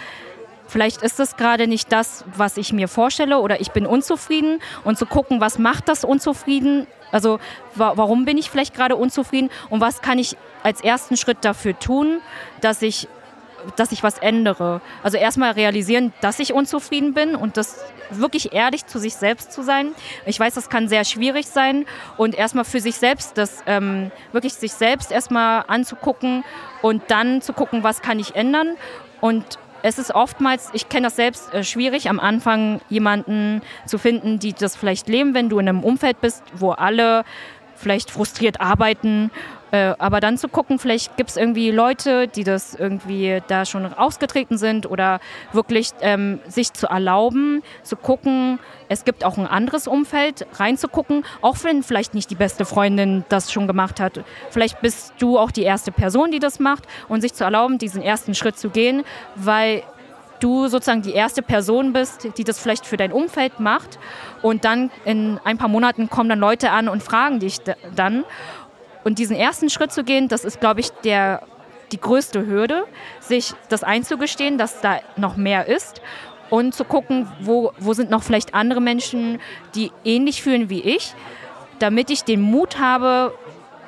vielleicht 0.69 1.03
ist 1.03 1.19
es 1.19 1.37
gerade 1.37 1.67
nicht 1.67 1.91
das, 1.93 2.25
was 2.37 2.57
ich 2.57 2.73
mir 2.73 2.89
vorstelle 2.89 3.39
oder 3.39 3.61
ich 3.61 3.73
bin 3.73 3.87
unzufrieden 3.87 4.61
und 4.85 4.99
zu 4.99 5.07
gucken, 5.07 5.41
was 5.41 5.59
macht 5.59 5.89
das 5.89 6.05
unzufrieden 6.05 6.87
also 7.13 7.39
wa 7.75 7.93
warum 7.97 8.25
bin 8.25 8.39
ich 8.39 8.51
vielleicht 8.51 8.75
gerade 8.75 8.97
unzufrieden 8.97 9.51
und 9.69 9.81
was 9.81 10.01
kann 10.01 10.19
ich 10.19 10.37
als 10.63 10.81
ersten 10.81 11.17
Schritt 11.17 11.39
dafür 11.43 11.79
tun, 11.79 12.21
dass 12.61 12.83
ich 12.83 13.09
dass 13.77 13.93
ich 13.93 14.03
was 14.03 14.19
ändere. 14.19 14.81
Also 15.03 15.17
erstmal 15.17 15.53
realisieren, 15.53 16.13
dass 16.21 16.39
ich 16.39 16.53
unzufrieden 16.53 17.15
bin 17.15 17.35
und 17.35 17.57
das 17.57 17.85
wirklich 18.11 18.53
ehrlich 18.53 18.87
zu 18.87 18.99
sich 18.99 19.15
selbst 19.15 19.53
zu 19.53 19.63
sein. 19.63 19.93
Ich 20.27 20.39
weiß, 20.39 20.55
das 20.55 20.69
kann 20.69 20.89
sehr 20.89 21.05
schwierig 21.05 21.47
sein 21.47 21.87
und 22.17 22.35
erstmal 22.35 22.65
für 22.65 22.81
sich 22.81 22.97
selbst, 22.97 23.39
das 23.39 23.63
ähm, 23.67 24.11
wirklich 24.33 24.55
sich 24.55 24.73
selbst 24.73 25.13
erstmal 25.13 25.65
anzugucken 25.69 26.45
und 26.83 27.03
dann 27.09 27.43
zu 27.43 27.53
gucken, 27.53 27.83
was 27.85 28.03
kann 28.03 28.19
ich 28.19 28.35
ändern 28.35 28.77
und 29.21 29.59
es 29.83 29.99
ist 29.99 30.15
oftmals, 30.15 30.71
ich 30.73 30.89
kenne 30.89 31.07
das 31.07 31.17
selbst, 31.17 31.55
äh, 31.55 31.65
schwierig 31.65 32.09
am 32.11 32.21
Anfang 32.21 32.81
jemanden 32.89 33.63
zu 33.87 33.99
finden, 33.99 34.39
die 34.39 34.53
das 34.53 34.77
vielleicht 34.77 35.09
leben, 35.09 35.35
wenn 35.35 35.49
du 35.49 35.59
in 35.59 35.69
einem 35.69 35.85
Umfeld 35.85 36.21
bist, 36.21 36.43
wo 36.55 36.73
alle 36.73 37.25
vielleicht 37.77 38.11
frustriert 38.11 38.61
arbeiten. 38.61 39.31
Äh, 39.73 39.95
aber 39.99 40.21
dann 40.21 40.37
zu 40.37 40.49
gucken, 40.49 40.79
vielleicht 40.79 41.17
gibt 41.17 41.31
es 41.31 41.37
irgendwie 41.37 41.71
Leute, 41.71 42.29
die 42.29 42.45
das 42.45 42.75
irgendwie 42.75 43.43
da 43.49 43.65
schon 43.65 43.93
ausgetreten 43.93 44.59
sind 44.59 44.91
oder 44.91 45.21
wirklich 45.53 45.91
ähm, 46.01 46.41
sich 46.49 46.73
zu 46.73 46.89
erlauben, 46.89 47.63
zu 47.83 47.97
gucken, 47.97 48.59
es 48.89 49.05
gibt 49.05 49.25
auch 49.25 49.39
ein 49.39 49.47
anderes 49.47 49.87
Umfeld, 49.87 50.47
reinzugucken, 50.55 51.25
auch 51.43 51.57
wenn 51.63 51.85
vielleicht 51.85 52.15
nicht 52.15 52.31
die 52.31 52.35
beste 52.35 52.65
Freundin 52.65 53.25
das 53.29 53.53
schon 53.53 53.69
gemacht 53.69 54.01
hat. 54.01 54.25
Vielleicht 54.51 54.81
bist 54.81 55.15
du 55.19 55.39
auch 55.39 55.53
die 55.53 55.63
erste 55.63 55.93
Person, 55.93 56.33
die 56.33 56.41
das 56.41 56.59
macht 56.59 56.85
und 57.09 57.21
sich 57.21 57.33
zu 57.33 57.45
erlauben, 57.45 57.79
diesen 57.79 58.03
ersten 58.03 58.35
Schritt 58.35 58.59
zu 58.59 58.71
gehen, 58.71 59.05
weil 59.37 59.85
du 60.41 60.69
sozusagen 60.69 61.03
die 61.03 61.13
erste 61.13 61.43
Person 61.43 61.93
bist, 61.93 62.37
die 62.37 62.45
das 62.45 62.59
vielleicht 62.59 62.87
für 62.87 62.97
dein 62.97 63.13
Umfeld 63.13 63.61
macht. 63.61 63.99
Und 64.43 64.65
dann 64.65 64.91
in 65.05 65.39
ein 65.45 65.59
paar 65.59 65.69
Monaten 65.69 66.11
kommen 66.11 66.29
dann 66.29 66.41
Leute 66.41 66.71
an 66.71 66.89
und 66.89 67.03
fragen 67.03 67.39
dich 67.39 67.59
dann. 67.95 68.25
Und 69.05 69.19
diesen 69.19 69.37
ersten 69.37 69.71
Schritt 69.71 69.93
zu 69.93 70.05
gehen, 70.05 70.29
das 70.29 70.45
ist, 70.45 70.61
glaube 70.61 70.81
ich, 70.81 70.91
der, 71.05 71.43
die 71.93 72.01
größte 72.01 72.47
Hürde, 72.47 72.85
sich 73.21 73.55
das 73.69 73.83
einzugestehen, 73.83 74.59
dass 74.59 74.81
da 74.81 75.01
noch 75.17 75.37
mehr 75.37 75.67
ist 75.67 76.01
und 76.51 76.75
zu 76.75 76.85
gucken, 76.85 77.29
wo, 77.41 77.73
wo 77.79 77.95
sind 77.95 78.11
noch 78.11 78.23
vielleicht 78.23 78.55
andere 78.55 78.81
Menschen, 78.81 79.41
die 79.75 79.93
ähnlich 80.05 80.43
fühlen 80.43 80.69
wie 80.69 80.81
ich, 80.81 81.15
damit 81.79 82.11
ich 82.11 82.25
den 82.25 82.41
Mut 82.41 82.79
habe, 82.79 83.33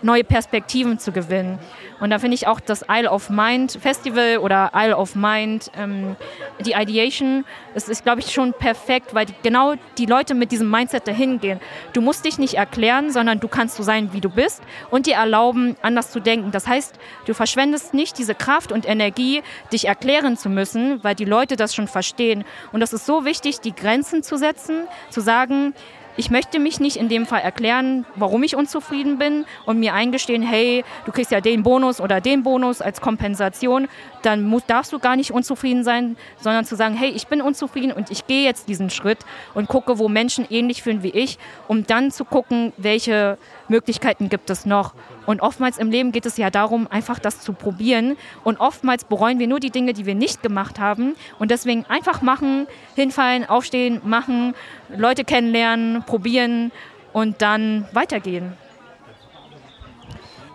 neue 0.02 0.24
Perspektiven 0.24 0.98
zu 0.98 1.12
gewinnen. 1.12 1.58
Und 2.00 2.10
da 2.10 2.18
finde 2.18 2.34
ich 2.34 2.46
auch 2.46 2.58
das 2.58 2.84
Isle 2.90 3.10
of 3.10 3.30
Mind 3.30 3.78
Festival 3.80 4.38
oder 4.38 4.72
Isle 4.74 4.96
of 4.96 5.14
Mind, 5.14 5.70
ähm, 5.76 6.16
die 6.60 6.72
Ideation, 6.72 7.44
das 7.74 7.88
ist, 7.88 8.02
glaube 8.02 8.20
ich, 8.20 8.32
schon 8.32 8.52
perfekt, 8.52 9.14
weil 9.14 9.26
die, 9.26 9.34
genau 9.42 9.74
die 9.98 10.06
Leute 10.06 10.34
mit 10.34 10.50
diesem 10.50 10.68
Mindset 10.68 11.06
dahin 11.06 11.38
gehen. 11.38 11.60
Du 11.92 12.00
musst 12.00 12.24
dich 12.24 12.38
nicht 12.38 12.54
erklären, 12.54 13.12
sondern 13.12 13.38
du 13.38 13.48
kannst 13.48 13.76
so 13.76 13.82
sein, 13.82 14.12
wie 14.12 14.20
du 14.20 14.30
bist 14.30 14.62
und 14.90 15.06
dir 15.06 15.14
erlauben, 15.14 15.76
anders 15.82 16.10
zu 16.10 16.20
denken. 16.20 16.50
Das 16.50 16.66
heißt, 16.66 16.98
du 17.26 17.34
verschwendest 17.34 17.94
nicht 17.94 18.18
diese 18.18 18.34
Kraft 18.34 18.72
und 18.72 18.88
Energie, 18.88 19.42
dich 19.72 19.86
erklären 19.86 20.36
zu 20.36 20.48
müssen, 20.48 21.02
weil 21.04 21.14
die 21.14 21.24
Leute 21.24 21.56
das 21.56 21.74
schon 21.74 21.86
verstehen. 21.86 22.44
Und 22.72 22.80
das 22.80 22.92
ist 22.92 23.06
so 23.06 23.24
wichtig, 23.24 23.60
die 23.60 23.74
Grenzen 23.74 24.22
zu 24.22 24.36
setzen, 24.36 24.88
zu 25.10 25.20
sagen, 25.20 25.74
ich 26.16 26.30
möchte 26.30 26.58
mich 26.58 26.80
nicht 26.80 26.96
in 26.96 27.08
dem 27.08 27.26
Fall 27.26 27.40
erklären, 27.40 28.04
warum 28.16 28.42
ich 28.42 28.56
unzufrieden 28.56 29.18
bin 29.18 29.44
und 29.64 29.80
mir 29.80 29.94
eingestehen, 29.94 30.42
hey, 30.42 30.84
du 31.04 31.12
kriegst 31.12 31.30
ja 31.30 31.40
den 31.40 31.62
Bonus 31.62 32.00
oder 32.00 32.20
den 32.20 32.42
Bonus 32.42 32.82
als 32.82 33.00
Kompensation, 33.00 33.88
dann 34.22 34.62
darfst 34.66 34.92
du 34.92 34.98
gar 34.98 35.16
nicht 35.16 35.32
unzufrieden 35.32 35.84
sein, 35.84 36.16
sondern 36.40 36.64
zu 36.64 36.76
sagen, 36.76 36.94
hey, 36.94 37.10
ich 37.10 37.26
bin 37.26 37.42
unzufrieden 37.42 37.92
und 37.92 38.10
ich 38.10 38.26
gehe 38.26 38.44
jetzt 38.44 38.68
diesen 38.68 38.90
Schritt 38.90 39.18
und 39.54 39.68
gucke, 39.68 39.98
wo 39.98 40.08
Menschen 40.08 40.46
ähnlich 40.48 40.82
fühlen 40.82 41.02
wie 41.02 41.10
ich, 41.10 41.38
um 41.68 41.86
dann 41.86 42.10
zu 42.10 42.24
gucken, 42.24 42.72
welche 42.76 43.38
Möglichkeiten 43.68 44.28
gibt 44.28 44.50
es 44.50 44.66
noch. 44.66 44.94
Und 45.26 45.40
oftmals 45.40 45.78
im 45.78 45.90
Leben 45.90 46.12
geht 46.12 46.26
es 46.26 46.36
ja 46.36 46.50
darum, 46.50 46.88
einfach 46.90 47.18
das 47.18 47.40
zu 47.40 47.52
probieren. 47.52 48.16
Und 48.44 48.60
oftmals 48.60 49.04
bereuen 49.04 49.38
wir 49.38 49.46
nur 49.46 49.60
die 49.60 49.70
Dinge, 49.70 49.92
die 49.92 50.06
wir 50.06 50.14
nicht 50.14 50.42
gemacht 50.42 50.78
haben. 50.78 51.14
Und 51.38 51.50
deswegen 51.50 51.84
einfach 51.86 52.22
machen, 52.22 52.66
hinfallen, 52.94 53.48
aufstehen, 53.48 54.00
machen, 54.04 54.54
Leute 54.96 55.24
kennenlernen, 55.24 56.02
probieren 56.04 56.72
und 57.12 57.42
dann 57.42 57.86
weitergehen. 57.92 58.52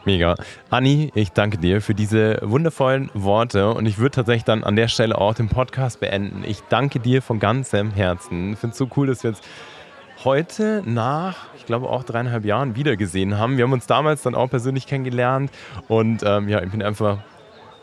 Mega. 0.08 0.36
Anni, 0.70 1.12
ich 1.16 1.34
danke 1.34 1.58
dir 1.58 1.82
für 1.82 1.94
diese 1.94 2.40
wundervollen 2.42 3.10
Worte 3.14 3.74
und 3.74 3.86
ich 3.86 3.98
würde 3.98 4.12
tatsächlich 4.12 4.46
dann 4.46 4.64
an 4.64 4.78
der 4.78 4.88
Stelle 4.88 5.18
auch 5.18 5.34
den 5.34 5.50
Podcast 5.50 6.00
beenden. 6.00 6.46
Ich 6.48 6.62
danke 6.70 7.02
dir 7.02 7.22
von 7.22 7.40
ganzem 7.40 7.92
Herzen. 7.92 8.54
Ich 8.54 8.60
finde 8.60 8.72
es 8.72 8.78
so 8.78 8.88
cool, 8.96 9.08
dass 9.08 9.24
wir 9.24 9.32
jetzt 9.32 9.44
heute 10.24 10.82
nach, 10.86 11.48
ich 11.58 11.66
glaube 11.66 11.90
auch 11.90 12.06
dreieinhalb 12.06 12.46
Jahren 12.46 12.78
wiedergesehen 12.78 13.38
haben. 13.38 13.58
Wir 13.58 13.66
haben 13.66 13.74
uns 13.74 13.86
damals 13.86 14.22
dann 14.22 14.34
auch 14.34 14.50
persönlich 14.50 14.88
kennengelernt 14.88 15.52
und 15.90 16.24
ähm, 16.24 16.48
ja, 16.48 16.64
ich 16.64 16.72
bin 16.72 16.82
einfach 16.82 17.18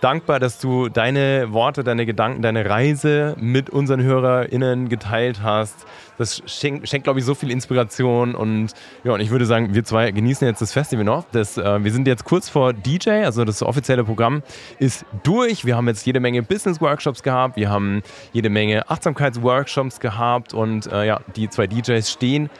dankbar, 0.04 0.38
dass 0.38 0.58
du 0.58 0.90
deine 0.90 1.52
Worte, 1.52 1.82
deine 1.82 2.04
Gedanken, 2.04 2.42
deine 2.42 2.68
Reise 2.68 3.34
mit 3.40 3.70
unseren 3.70 4.02
HörerInnen 4.02 4.90
geteilt 4.90 5.42
hast. 5.42 5.86
Das 6.18 6.42
schenkt, 6.44 6.88
schenkt 6.88 7.04
glaube 7.04 7.20
ich, 7.20 7.24
so 7.24 7.34
viel 7.34 7.50
Inspiration 7.50 8.34
und 8.34 8.74
ja, 9.02 9.12
und 9.12 9.20
ich 9.20 9.30
würde 9.30 9.46
sagen, 9.46 9.74
wir 9.74 9.82
zwei 9.82 10.10
genießen 10.10 10.46
jetzt 10.46 10.60
das 10.60 10.72
Festival 10.72 11.04
noch. 11.04 11.24
Das, 11.32 11.56
äh, 11.56 11.82
wir 11.82 11.90
sind 11.90 12.06
jetzt 12.06 12.24
kurz 12.24 12.50
vor 12.50 12.74
DJ, 12.74 13.24
also 13.24 13.44
das 13.44 13.62
offizielle 13.62 14.04
Programm 14.04 14.42
ist 14.78 15.06
durch. 15.22 15.64
Wir 15.64 15.74
haben 15.76 15.88
jetzt 15.88 16.04
jede 16.04 16.20
Menge 16.20 16.42
Business-Workshops 16.42 17.22
gehabt, 17.22 17.56
wir 17.56 17.70
haben 17.70 18.02
jede 18.32 18.50
Menge 18.50 18.88
Achtsamkeits-Workshops 18.90 20.00
gehabt 20.00 20.52
und 20.52 20.86
äh, 20.92 21.06
ja, 21.06 21.20
die 21.34 21.48
zwei 21.48 21.66
DJs 21.66 22.10
stehen 22.10 22.50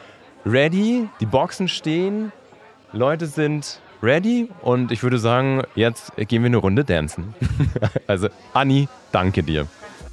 ready, 0.47 1.09
die 1.21 1.27
Boxen 1.27 1.69
stehen, 1.69 2.33
Leute 2.93 3.27
sind 3.27 3.81
ready 4.05 4.49
und 4.61 4.93
ich 4.93 5.03
würde 5.03 5.19
sagen, 5.19 5.63
jetzt 5.75 6.13
gehen 6.17 6.43
wir 6.43 6.49
eine 6.49 6.59
Runde 6.59 6.85
dancen. 6.85 7.35
also, 8.07 8.29
Anni, 8.53 8.89
danke 9.13 9.43
dir. 9.43 9.67